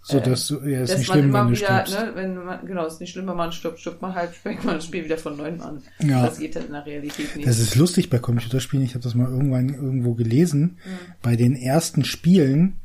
[0.07, 1.93] so dass du, ja, ist dass nicht schlimm, wenn du wieder, stirbst.
[1.99, 4.75] ne, wenn man, genau, ist nicht schlimm, wenn man stirbt, stirbt man halt, fängt man
[4.75, 5.81] das Spiel wieder von neuem an.
[6.03, 6.25] Ja.
[6.27, 7.47] Das geht halt in der Realität nicht.
[7.47, 8.85] Das ist lustig bei Computerspielen.
[8.85, 10.77] Ich habe das mal irgendwann irgendwo gelesen.
[10.83, 10.91] Hm.
[11.21, 12.79] Bei den ersten Spielen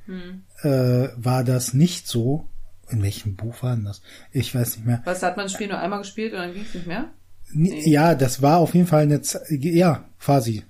[0.63, 2.47] äh, war das nicht so.
[2.89, 4.03] In welchem Buch war denn das?
[4.33, 5.01] Ich weiß nicht mehr.
[5.05, 7.11] Was hat man das Spiel nur einmal gespielt und dann ging es nicht mehr?
[7.55, 10.65] N- Ja, das war auf jeden Fall eine, Z ja, quasi.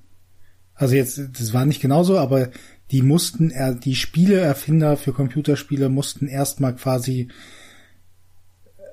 [0.74, 2.48] Also jetzt, das war nicht genauso, aber
[2.90, 7.28] die mussten, er- die Spieleerfinder für Computerspiele mussten erstmal quasi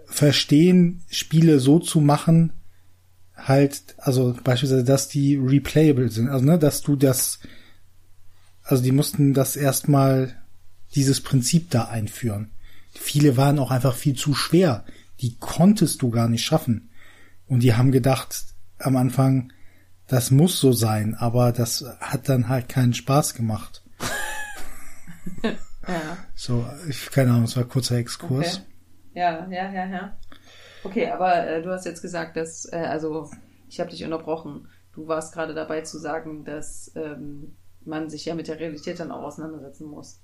[0.05, 2.53] verstehen, Spiele so zu machen,
[3.35, 7.39] halt, also beispielsweise, dass die replayable sind, also ne, dass du das,
[8.63, 10.35] also die mussten das erstmal
[10.95, 12.51] dieses Prinzip da einführen.
[12.91, 14.85] Viele waren auch einfach viel zu schwer.
[15.21, 16.89] Die konntest du gar nicht schaffen.
[17.47, 18.45] Und die haben gedacht
[18.79, 19.51] am Anfang,
[20.07, 23.83] das muss so sein, aber das hat dann halt keinen Spaß gemacht.
[25.87, 26.17] Ja.
[26.35, 28.57] So, ich, keine Ahnung, es war ein kurzer Exkurs.
[28.57, 28.65] Okay.
[29.13, 30.17] Ja, ja, ja, ja.
[30.83, 33.31] Okay, aber äh, du hast jetzt gesagt, dass, äh, also
[33.69, 34.67] ich habe dich unterbrochen.
[34.93, 37.55] Du warst gerade dabei zu sagen, dass ähm,
[37.85, 40.19] man sich ja mit der Realität dann auch auseinandersetzen muss.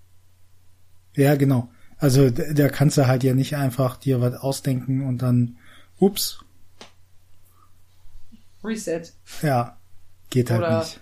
[1.16, 1.70] Ja, genau.
[1.98, 5.58] Also d- da kannst du halt ja nicht einfach dir was ausdenken und dann,
[5.98, 6.40] ups,
[8.64, 9.04] Reset.
[9.42, 9.78] ja,
[10.30, 11.00] geht halt Oder nicht.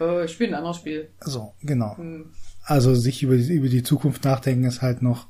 [0.00, 1.10] äh, ich spiele ein anderes Spiel.
[1.20, 1.96] So, genau.
[1.96, 2.32] Hm.
[2.68, 5.28] Also sich über, über die Zukunft nachdenken ist halt noch,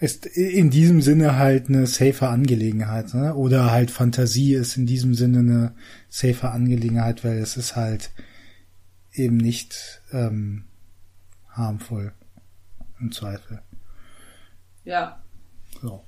[0.00, 3.34] ist in diesem Sinne halt eine safe Angelegenheit, ne?
[3.34, 5.74] Oder halt Fantasie ist in diesem Sinne eine
[6.08, 8.12] safe Angelegenheit, weil es ist halt
[9.12, 10.64] eben nicht ähm,
[11.50, 12.14] harmvoll
[12.98, 13.60] im Zweifel.
[14.84, 15.22] Ja,
[15.82, 16.02] So.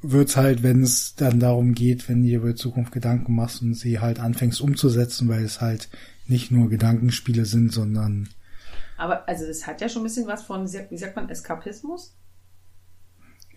[0.00, 3.62] Wird's halt, wenn es dann darum geht, wenn du dir über die Zukunft Gedanken machst
[3.62, 5.88] und sie halt anfängst umzusetzen, weil es halt
[6.28, 8.28] nicht nur Gedankenspiele sind, sondern
[8.98, 12.14] aber also das hat ja schon ein bisschen was von, wie sagt, man, Eskapismus?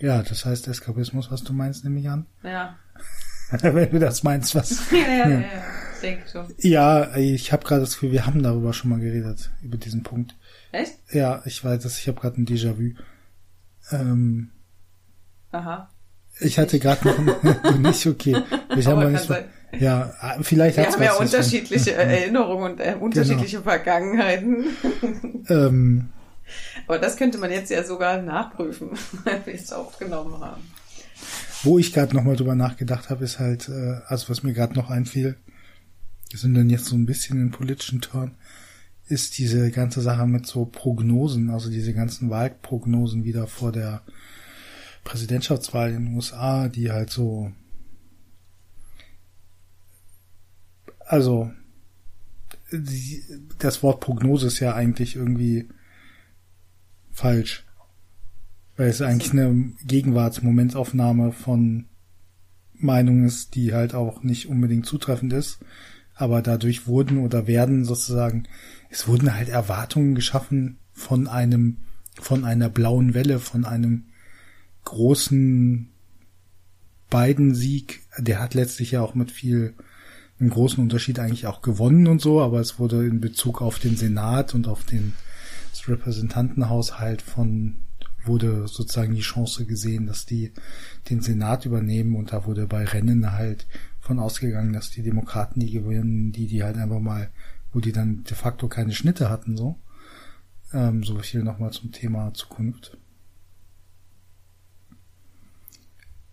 [0.01, 2.26] ja, das heißt Eskapismus, was du meinst, nehme ich an.
[2.43, 2.78] Ja.
[3.49, 4.82] wenn du das meinst, was.
[4.91, 5.63] Ja, ja, ja, ja.
[5.95, 6.53] Ich denke schon.
[6.57, 10.36] Ja, ich habe gerade das Gefühl, wir haben darüber schon mal geredet, über diesen Punkt.
[10.72, 10.93] Echt?
[11.11, 12.95] Ja, ich weiß das, ich habe gerade ein Déjà-vu.
[13.91, 14.51] Ähm,
[15.51, 15.89] Aha.
[16.39, 17.17] ich hatte gerade noch
[17.63, 18.41] ein, nicht, okay.
[18.76, 19.30] Ich habe nicht.
[19.80, 24.65] Ja, vielleicht Wir hat's haben ja unterschiedliche Erinnerungen und äh, unterschiedliche Vergangenheiten.
[25.49, 26.09] Ähm,
[26.88, 28.91] Aber das könnte man jetzt ja sogar nachprüfen,
[29.24, 30.61] weil wir es aufgenommen haben.
[31.63, 34.89] Wo ich gerade nochmal drüber nachgedacht habe, ist halt, äh, also was mir gerade noch
[34.89, 35.38] einfiel,
[36.30, 38.36] wir sind dann jetzt so ein bisschen in politischen Turn,
[39.07, 44.01] ist diese ganze Sache mit so Prognosen, also diese ganzen Wahlprognosen wieder vor der
[45.03, 47.51] Präsidentschaftswahl in den USA, die halt so
[51.12, 51.51] also
[53.59, 55.68] das Wort Prognose ist ja eigentlich irgendwie
[57.12, 57.66] falsch.
[58.78, 61.88] Weil es eigentlich eine Gegenwartsmomentaufnahme von
[62.76, 65.59] Meinung ist, die halt auch nicht unbedingt zutreffend ist.
[66.16, 68.47] Aber dadurch wurden oder werden sozusagen,
[68.89, 71.76] es wurden halt Erwartungen geschaffen von einem,
[72.22, 74.05] von einer blauen Welle, von einem
[74.86, 75.89] großen
[77.09, 77.99] Biden-Sieg.
[78.18, 79.74] Der hat letztlich ja auch mit viel,
[80.41, 83.95] einem großen Unterschied eigentlich auch gewonnen und so, aber es wurde in Bezug auf den
[83.95, 85.13] Senat und auf den
[85.71, 87.77] das Repräsentantenhaushalt von
[88.23, 90.51] wurde sozusagen die Chance gesehen, dass die
[91.09, 93.67] den Senat übernehmen und da wurde bei Rennen halt
[93.99, 97.29] von ausgegangen, dass die Demokraten die gewinnen, die die halt einfach mal,
[97.71, 99.77] wo die dann de facto keine Schnitte hatten, so.
[100.73, 102.97] Ähm, so viel nochmal zum Thema Zukunft.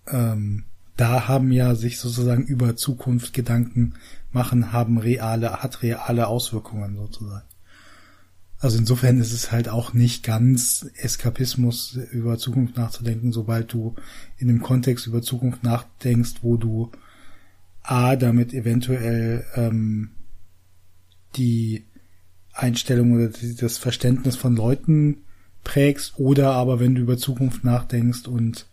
[0.07, 0.65] Ähm,
[0.99, 3.95] da haben ja sich sozusagen über Zukunft Gedanken
[4.33, 7.47] machen, haben reale, hat reale Auswirkungen sozusagen.
[8.59, 13.95] Also insofern ist es halt auch nicht ganz Eskapismus über Zukunft nachzudenken, sobald du
[14.39, 16.91] in einem Kontext über Zukunft nachdenkst, wo du
[17.85, 20.11] A, damit eventuell ähm,
[21.37, 21.85] die
[22.53, 23.31] Einstellung oder
[23.61, 25.19] das Verständnis von Leuten
[25.63, 28.67] prägst oder aber wenn du über Zukunft nachdenkst und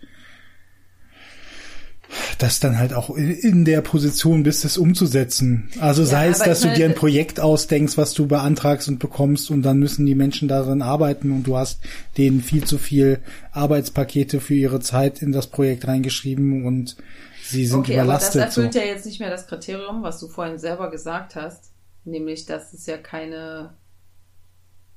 [2.38, 5.70] das dann halt auch in der Position bist, es umzusetzen.
[5.80, 9.52] Also ja, sei es, dass du dir ein Projekt ausdenkst, was du beantragst und bekommst
[9.52, 11.80] und dann müssen die Menschen daran arbeiten und du hast
[12.18, 13.20] denen viel zu viel
[13.52, 16.98] Arbeitspakete für ihre Zeit in das Projekt reingeschrieben und
[17.44, 18.42] sie sind okay, überlastet.
[18.42, 18.80] Aber das erfüllt so.
[18.80, 21.72] ja jetzt nicht mehr das Kriterium, was du vorhin selber gesagt hast,
[22.04, 23.74] nämlich, dass es ja keine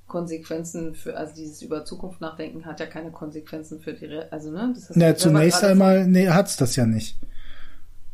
[0.08, 4.50] Konsequenzen für, also dieses über Zukunft nachdenken hat ja keine Konsequenzen für die, Re also
[4.50, 4.74] ne?
[4.74, 7.18] Das ja, zunächst einmal, nee, hat's das ja nicht.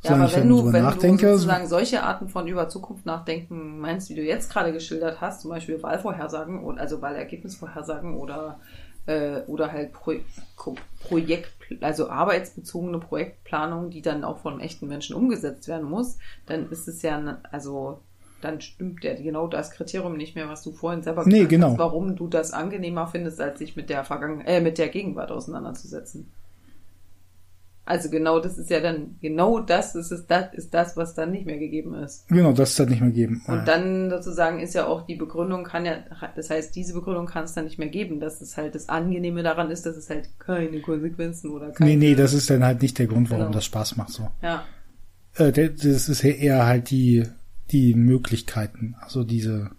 [0.03, 4.11] Ja, aber wenn du, wenn nachdenke, du sozusagen solche Arten von über Zukunft nachdenken meinst,
[4.11, 8.59] wie du jetzt gerade geschildert hast, zum Beispiel Wahlvorhersagen, also Wahlergebnisvorhersagen oder
[9.07, 10.15] äh, oder halt Pro
[11.01, 16.89] Projekt, also arbeitsbezogene Projektplanung, die dann auch von echten Menschen umgesetzt werden muss, dann ist
[16.89, 18.01] es ja, also
[18.45, 21.71] dann stimmt ja genau das Kriterium nicht mehr, was du vorhin selber gesagt nee, genau.
[21.71, 25.31] hast, warum du das angenehmer findest, als sich mit der Vergangen äh, mit der Gegenwart
[25.31, 26.31] auseinanderzusetzen.
[27.87, 31.33] Also genau das ist ja dann, genau das ist, es, das ist das, was dann
[31.33, 32.27] nicht mehr gegeben ist.
[32.29, 33.43] Genau, das ist dann nicht mehr geben.
[33.47, 33.65] Und ja.
[33.65, 35.99] dann sozusagen ist ja auch die Begründung kann ja,
[36.35, 39.43] das heißt, diese Begründung kann es dann nicht mehr geben, dass es halt das Angenehme
[39.43, 41.91] daran ist, dass es halt keine Konsequenzen oder keine.
[41.91, 43.55] Nee, nee, das ist dann halt nicht der Grund, warum genau.
[43.55, 44.29] das Spaß macht so.
[44.41, 44.65] Ja.
[45.37, 47.25] Äh, das ist eher halt die,
[47.75, 49.72] die Möglichkeiten, also diese,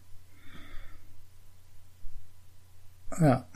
[3.22, 3.48] ja.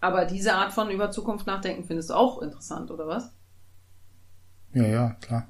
[0.00, 3.32] Aber diese Art von über Zukunft nachdenken findest du auch interessant, oder was?
[4.74, 5.48] Ja, ja, klar.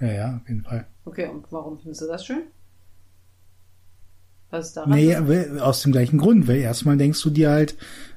[0.00, 0.88] Ja, ja, auf jeden Fall.
[1.04, 2.42] Okay, und warum findest du das schön?
[4.50, 4.90] Was ist daran?
[4.90, 5.16] Nee,
[5.60, 7.76] aus dem gleichen Grund, weil erstmal denkst du dir halt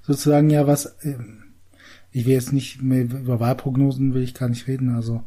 [0.10, 1.44] sozusagen ja was, ähm,
[2.12, 5.24] ich will jetzt nicht mehr über Wahlprognosen will ich gar nicht reden, also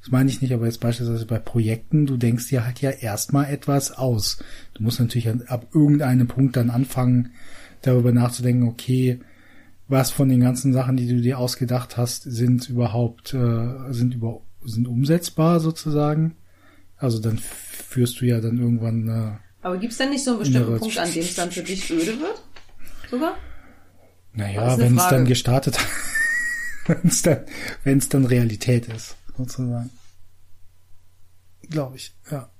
[0.00, 3.50] das meine ich nicht, aber jetzt beispielsweise bei Projekten, du denkst dir halt ja erstmal
[3.50, 4.38] etwas aus.
[4.74, 7.30] Du musst natürlich ab irgendeinem Punkt dann anfangen,
[7.80, 9.20] darüber nachzudenken, okay,
[9.88, 14.40] was von den ganzen Sachen, die du dir ausgedacht hast, sind überhaupt, äh, sind über,
[14.64, 16.36] sind umsetzbar sozusagen.
[16.96, 19.08] Also dann führst du ja dann irgendwann.
[19.08, 21.90] Äh, aber gibt's denn nicht so einen bestimmten Punkt, an dem es dann für dich
[21.90, 22.42] öde wird?
[23.10, 23.36] Sogar?
[24.34, 25.86] Naja, wenn es dann gestartet hat.
[26.86, 27.44] wenn es dann,
[27.84, 29.90] wenn es dann Realität ist sozusagen.
[31.70, 32.50] Glaube ich, ja.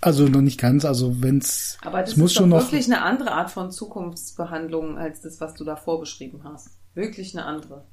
[0.00, 1.78] Also noch nicht ganz, also wenn's.
[1.82, 5.54] Aber das muss ist schon doch wirklich eine andere Art von Zukunftsbehandlung als das, was
[5.54, 6.70] du davor beschrieben hast.
[6.94, 7.86] Wirklich eine andere.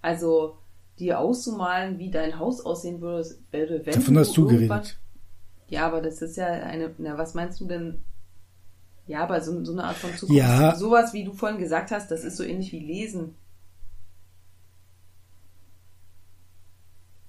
[0.00, 0.58] Also
[0.98, 4.98] dir auszumalen, wie dein Haus aussehen würde, wenn Davon du hast du geredet.
[5.68, 6.94] Ja, aber das ist ja eine.
[6.98, 8.02] Na, was meinst du denn?
[9.06, 10.38] Ja, aber so, so eine Art von Zukunft.
[10.40, 10.74] Ja.
[10.76, 13.34] Sowas, wie du vorhin gesagt hast, das ist so ähnlich wie Lesen.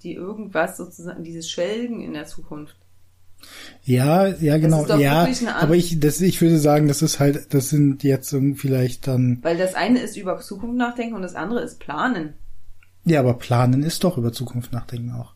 [0.06, 2.78] die irgendwas sozusagen, dieses Schwelgen in der Zukunft.
[3.84, 8.04] Ja, ja, genau, ja, aber ich, das, ich würde sagen, das ist halt, das sind
[8.04, 9.40] jetzt vielleicht dann.
[9.42, 12.34] Weil das eine ist über Zukunft nachdenken und das andere ist planen.
[13.04, 15.35] Ja, aber planen ist doch über Zukunft nachdenken auch.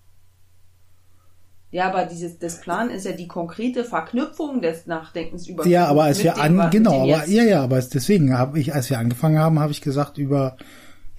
[1.72, 5.68] Ja, aber dieses, das Planen ist ja die konkrete Verknüpfung des Nachdenkens über.
[5.68, 8.90] Ja, aber als wir dem, an, genau, aber, ja, ja, aber deswegen habe ich, als
[8.90, 10.58] wir angefangen haben, habe ich gesagt über,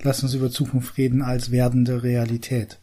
[0.02, 2.80] lass uns über Zukunft reden als werdende Realität.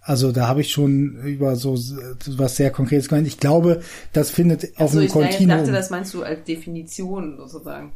[0.00, 3.26] Also da habe ich schon über so was sehr Konkretes gemeint.
[3.26, 3.82] Ich glaube,
[4.14, 5.50] das findet auf also einem Kontinuum.
[5.50, 7.92] Ich dachte, das meinst du als Definition sozusagen.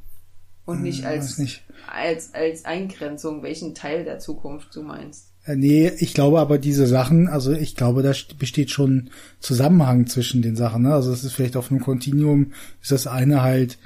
[0.67, 1.63] Und nicht Hm, als, weiß nicht.
[1.91, 5.32] als, als Eingrenzung, welchen Teil der Zukunft du meinst.
[5.45, 10.07] Äh, Nee, ich glaube aber diese Sachen, also ich glaube, da st- besteht schon Zusammenhang
[10.07, 10.83] zwischen den Sachen.
[10.83, 10.95] Ne?
[10.95, 13.79] Also es ist vielleicht auf einem Kontinuum, ist das eine halt,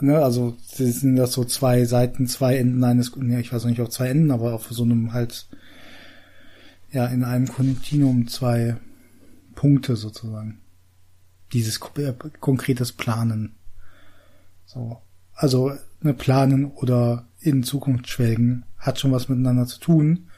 [0.00, 3.80] ne, also sind das so zwei Seiten, zwei Enden eines, ja, ich weiß noch nicht
[3.80, 5.48] auf zwei Enden, aber auf so einem halt,
[6.92, 8.76] ja, in einem Kontinuum zwei
[9.54, 10.60] Punkte sozusagen.
[11.52, 13.56] Dieses äh, konkretes Planen.
[14.66, 14.98] So.
[15.34, 20.30] Also, ne, planen oder in Zukunft schwelgen hat schon was miteinander zu tun.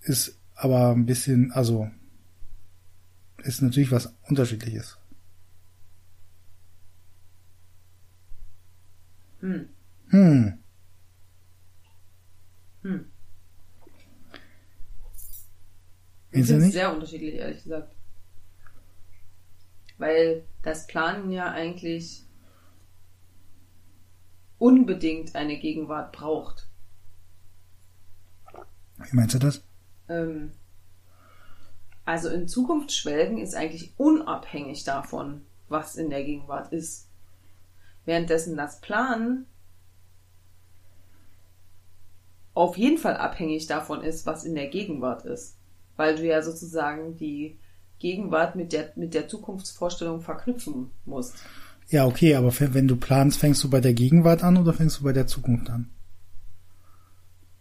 [0.00, 1.90] Ist aber ein bisschen, also,
[3.38, 4.98] ist natürlich was unterschiedliches.
[9.40, 9.68] Hm.
[10.08, 10.58] Hm.
[12.82, 13.10] Hm.
[16.30, 17.94] Ich finde es sehr unterschiedlich, ehrlich gesagt.
[19.98, 22.23] Weil das Planen ja eigentlich
[24.58, 26.68] unbedingt eine Gegenwart braucht.
[28.96, 29.62] Wie meinst du das?
[30.08, 30.52] Ähm,
[32.04, 37.08] also in Zukunft schwelgen ist eigentlich unabhängig davon, was in der Gegenwart ist.
[38.04, 39.46] Währenddessen das Planen
[42.52, 45.56] auf jeden Fall abhängig davon ist, was in der Gegenwart ist.
[45.96, 47.58] Weil du ja sozusagen die
[47.98, 51.36] Gegenwart mit der, mit der Zukunftsvorstellung verknüpfen musst.
[51.88, 55.04] Ja, okay, aber wenn du planst, fängst du bei der Gegenwart an oder fängst du
[55.04, 55.90] bei der Zukunft an?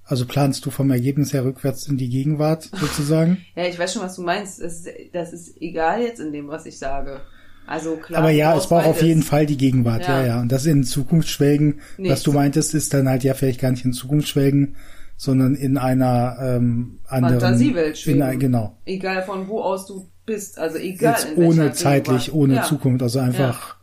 [0.06, 3.38] Also planst du vom Ergebnis her rückwärts in die Gegenwart sozusagen?
[3.56, 4.62] Ja, ich weiß schon, was du meinst.
[4.62, 7.22] Das ist, das ist egal jetzt in dem, was ich sage.
[7.66, 8.20] Also klar.
[8.20, 10.28] Aber ja, es braucht auf jeden Fall die Gegenwart, ja, Ja.
[10.28, 10.42] ja.
[10.42, 13.86] Und das in Zukunft schwelgen, was du meintest, ist dann halt ja vielleicht gar nicht
[13.86, 14.76] in Zukunft schwelgen,
[15.16, 18.22] sondern in einer ähm, anderen Fantasiewelt in schweben.
[18.24, 18.78] ein, genau.
[18.86, 20.60] Egal von wo aus du bist.
[20.60, 21.14] Also egal.
[21.14, 22.44] Jetzt in ohne zeitlich, Gegenwart.
[22.44, 22.64] ohne ja.
[22.64, 23.78] Zukunft, also einfach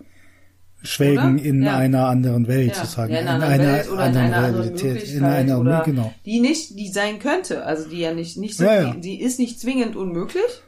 [0.83, 1.45] schwelgen Oder?
[1.45, 1.77] in Ja.
[1.77, 2.75] einer anderen Welt Ja.
[2.75, 6.13] sozusagen, Ja, in einer Welt oder in einer anderen Realität, in einer oder genau.
[6.25, 7.65] die nicht, die sein könnte.
[7.65, 8.65] Also die ja nicht, nicht so.
[8.65, 10.63] Die, die ist nicht zwingend unmöglich.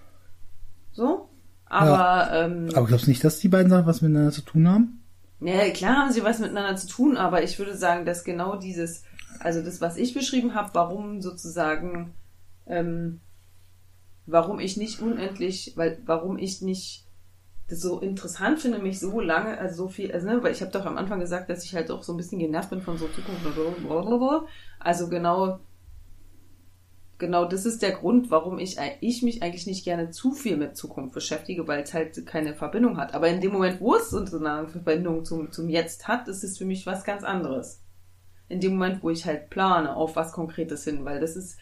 [0.93, 1.29] So.
[1.67, 5.03] Aber, ähm, Aber glaubst du nicht, dass die beiden Sachen was miteinander zu tun haben?
[5.41, 9.05] Ja, klar haben sie was miteinander zu tun, aber ich würde sagen, dass genau dieses,
[9.41, 12.13] also das, was ich beschrieben habe, warum sozusagen,
[12.67, 13.21] ähm,
[14.27, 17.07] warum ich nicht unendlich, weil, warum ich nicht
[17.77, 20.87] so interessant finde, mich so lange, also so viel, also ne, weil ich habe doch
[20.87, 23.47] am Anfang gesagt, dass ich halt auch so ein bisschen genervt bin von so Zukunft
[24.79, 25.61] also genau,
[27.23, 30.77] genau das ist der Grund, warum ich, ich mich eigentlich nicht gerne zu viel mit
[30.77, 33.15] Zukunft beschäftige, weil es halt keine Verbindung hat.
[33.15, 36.59] Aber in dem Moment, wo es so eine Verbindung zum, zum Jetzt hat, ist es
[36.59, 37.81] für mich was ganz anderes.
[38.49, 41.59] In dem Moment, wo ich halt plane auf was Konkretes hin, weil das ist,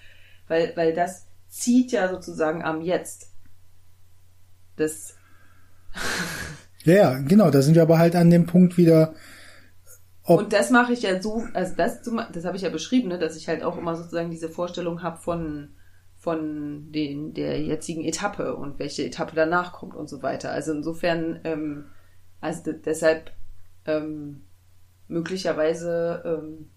[0.48, 3.30] weil, weil das zieht ja sozusagen am Jetzt.
[4.76, 5.14] Das,
[6.84, 9.14] Ja, genau, da sind wir aber halt an dem Punkt wieder,
[10.24, 13.36] Und das mache ich ja so, also das, das habe ich ja beschrieben, ne, dass
[13.36, 15.70] ich halt auch immer sozusagen diese Vorstellung habe von,
[16.16, 20.52] von den, der jetzigen Etappe und welche Etappe danach kommt und so weiter.
[20.52, 21.86] Also insofern, ähm,
[22.40, 23.32] also de- deshalb
[23.86, 24.42] ähm,
[25.08, 26.70] möglicherweise ähm,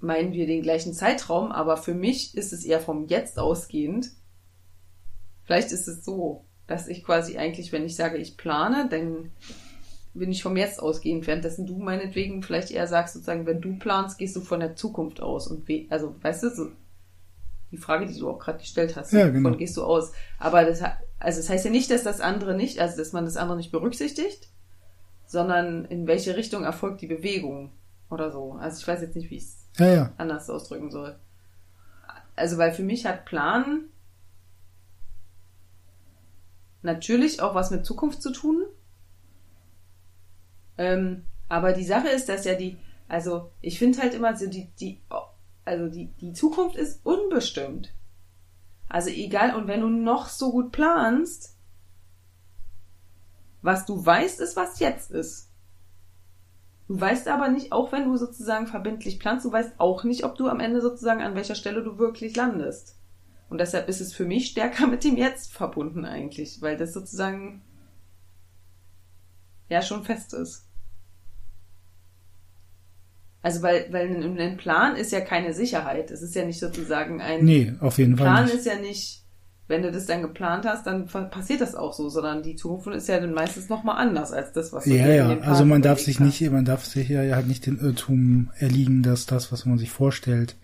[0.00, 4.10] meinen wir den gleichen Zeitraum, aber für mich ist es eher vom Jetzt ausgehend.
[5.48, 9.32] Vielleicht ist es so, dass ich quasi eigentlich, wenn ich sage, ich plane, dann
[10.12, 14.18] bin ich vom Jetzt ausgehend, währenddessen du meinetwegen vielleicht eher sagst, sozusagen, wenn du planst,
[14.18, 15.46] gehst du von der Zukunft aus.
[15.48, 16.68] Und we also, weißt du, so
[17.70, 19.48] die Frage, die du auch gerade gestellt hast, Ja, genau.
[19.48, 20.12] von gehst du aus.
[20.38, 20.82] Aber das,
[21.18, 23.72] also das heißt ja nicht, dass das andere nicht, also dass man das andere nicht
[23.72, 24.50] berücksichtigt,
[25.24, 27.72] sondern in welche Richtung erfolgt die Bewegung
[28.10, 28.52] oder so.
[28.60, 31.18] Also ich weiß jetzt nicht, wie ich es ja, ja, anders ausdrücken soll.
[32.36, 33.84] Also, weil für mich hat Plan
[36.82, 38.64] natürlich auch was mit Zukunft zu tun.
[40.76, 44.70] Ähm, aber die Sache ist, dass ja die, also ich finde halt immer so die,
[44.80, 45.00] die,
[45.64, 47.92] also die, die Zukunft ist unbestimmt.
[48.88, 51.56] Also egal, und wenn du noch so gut planst,
[53.60, 55.50] was du weißt, ist, was jetzt ist.
[56.86, 60.36] Du weißt aber nicht, auch wenn du sozusagen verbindlich planst, du weißt auch nicht, ob
[60.36, 62.97] du am Ende sozusagen an welcher Stelle du wirklich landest.
[63.48, 67.62] Und deshalb ist es für mich stärker mit dem Jetzt verbunden eigentlich, weil das sozusagen
[69.68, 70.64] ja schon fest ist.
[73.40, 74.08] Also weil, weil
[74.40, 76.10] ein, Plan ist ja keine Sicherheit.
[76.10, 78.54] Es ist ja nicht sozusagen ein nee, auf jeden Fall Plan nicht.
[78.54, 79.24] ist ja nicht,
[79.68, 82.88] wenn du das dann geplant hast, dann pa- passiert das auch so, sondern die Zukunft
[82.88, 85.64] ist ja dann meistens nochmal anders als das, was du Ja, ja, den Plan also
[85.64, 86.26] man darf sich hast.
[86.26, 89.90] nicht, man darf sich ja halt nicht den Irrtum erliegen, dass das, was man sich
[89.90, 90.56] vorstellt,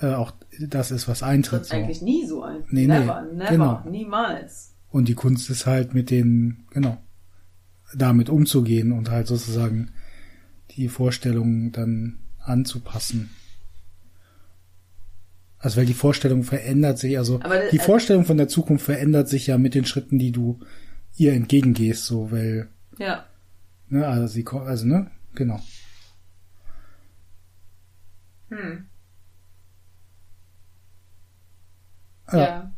[0.00, 1.62] äh, auch das ist, was eintritt.
[1.62, 1.76] tritt So.
[1.76, 2.64] eigentlich nie so ein.
[2.70, 3.82] Nee, never, nee, never, genau.
[3.88, 4.74] niemals.
[4.90, 6.98] Und die Kunst ist halt mit den, genau,
[7.96, 9.90] damit umzugehen und halt sozusagen
[10.72, 13.30] die Vorstellungen dann anzupassen.
[15.58, 19.46] Also weil die Vorstellung verändert sich, also Aber, die Vorstellung von der Zukunft verändert sich
[19.46, 20.60] ja mit den Schritten, die du
[21.16, 22.68] ihr entgegengehst, so, weil,
[22.98, 23.24] Ja.
[23.88, 25.60] ne, also sie, also, ne, genau.
[28.50, 28.86] Hm.
[32.32, 32.72] Ja, ja.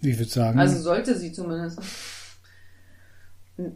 [0.00, 1.80] ich würde sagen, Also sollte sie zumindest.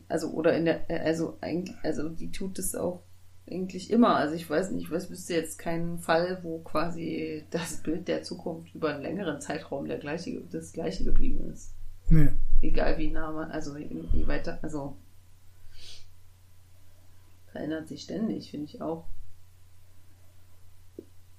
[0.09, 3.03] Also, oder in der, also eigentlich, also die tut es auch
[3.51, 4.17] eigentlich immer.
[4.17, 8.75] Also ich weiß nicht, was wüsste jetzt keinen Fall, wo quasi das Bild der Zukunft
[8.75, 11.75] über einen längeren Zeitraum der gleiche, das gleiche geblieben ist.
[12.09, 14.97] nee, Egal wie nah man, also je weiter, also
[17.53, 19.05] verändert sich ständig, finde ich auch.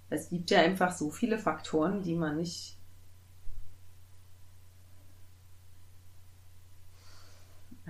[0.10, 2.79] Es gibt ja einfach so viele Faktoren, die man nicht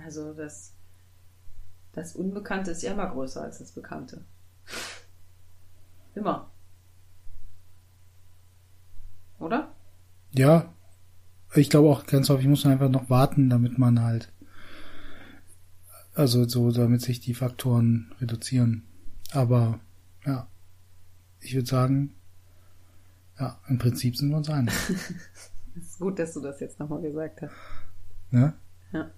[0.04, 0.74] Also das,
[1.92, 4.24] das Unbekannte ist ja immer größer als das Bekannte.
[6.14, 6.50] Immer.
[9.38, 9.74] Oder?
[10.32, 10.72] ja,
[11.54, 14.32] ich glaube auch ganz häufig muss man einfach noch warten, damit man halt,
[16.14, 18.84] also so, damit sich die Faktoren reduzieren.
[19.32, 19.80] Aber,
[20.24, 20.48] ja,
[21.40, 22.14] ich würde sagen,
[23.38, 24.74] ja, im Prinzip sind wir uns einig.
[25.76, 27.52] Es ist gut, dass du das jetzt nochmal gesagt hast.
[28.32, 28.54] Ne?
[28.92, 29.08] Ja.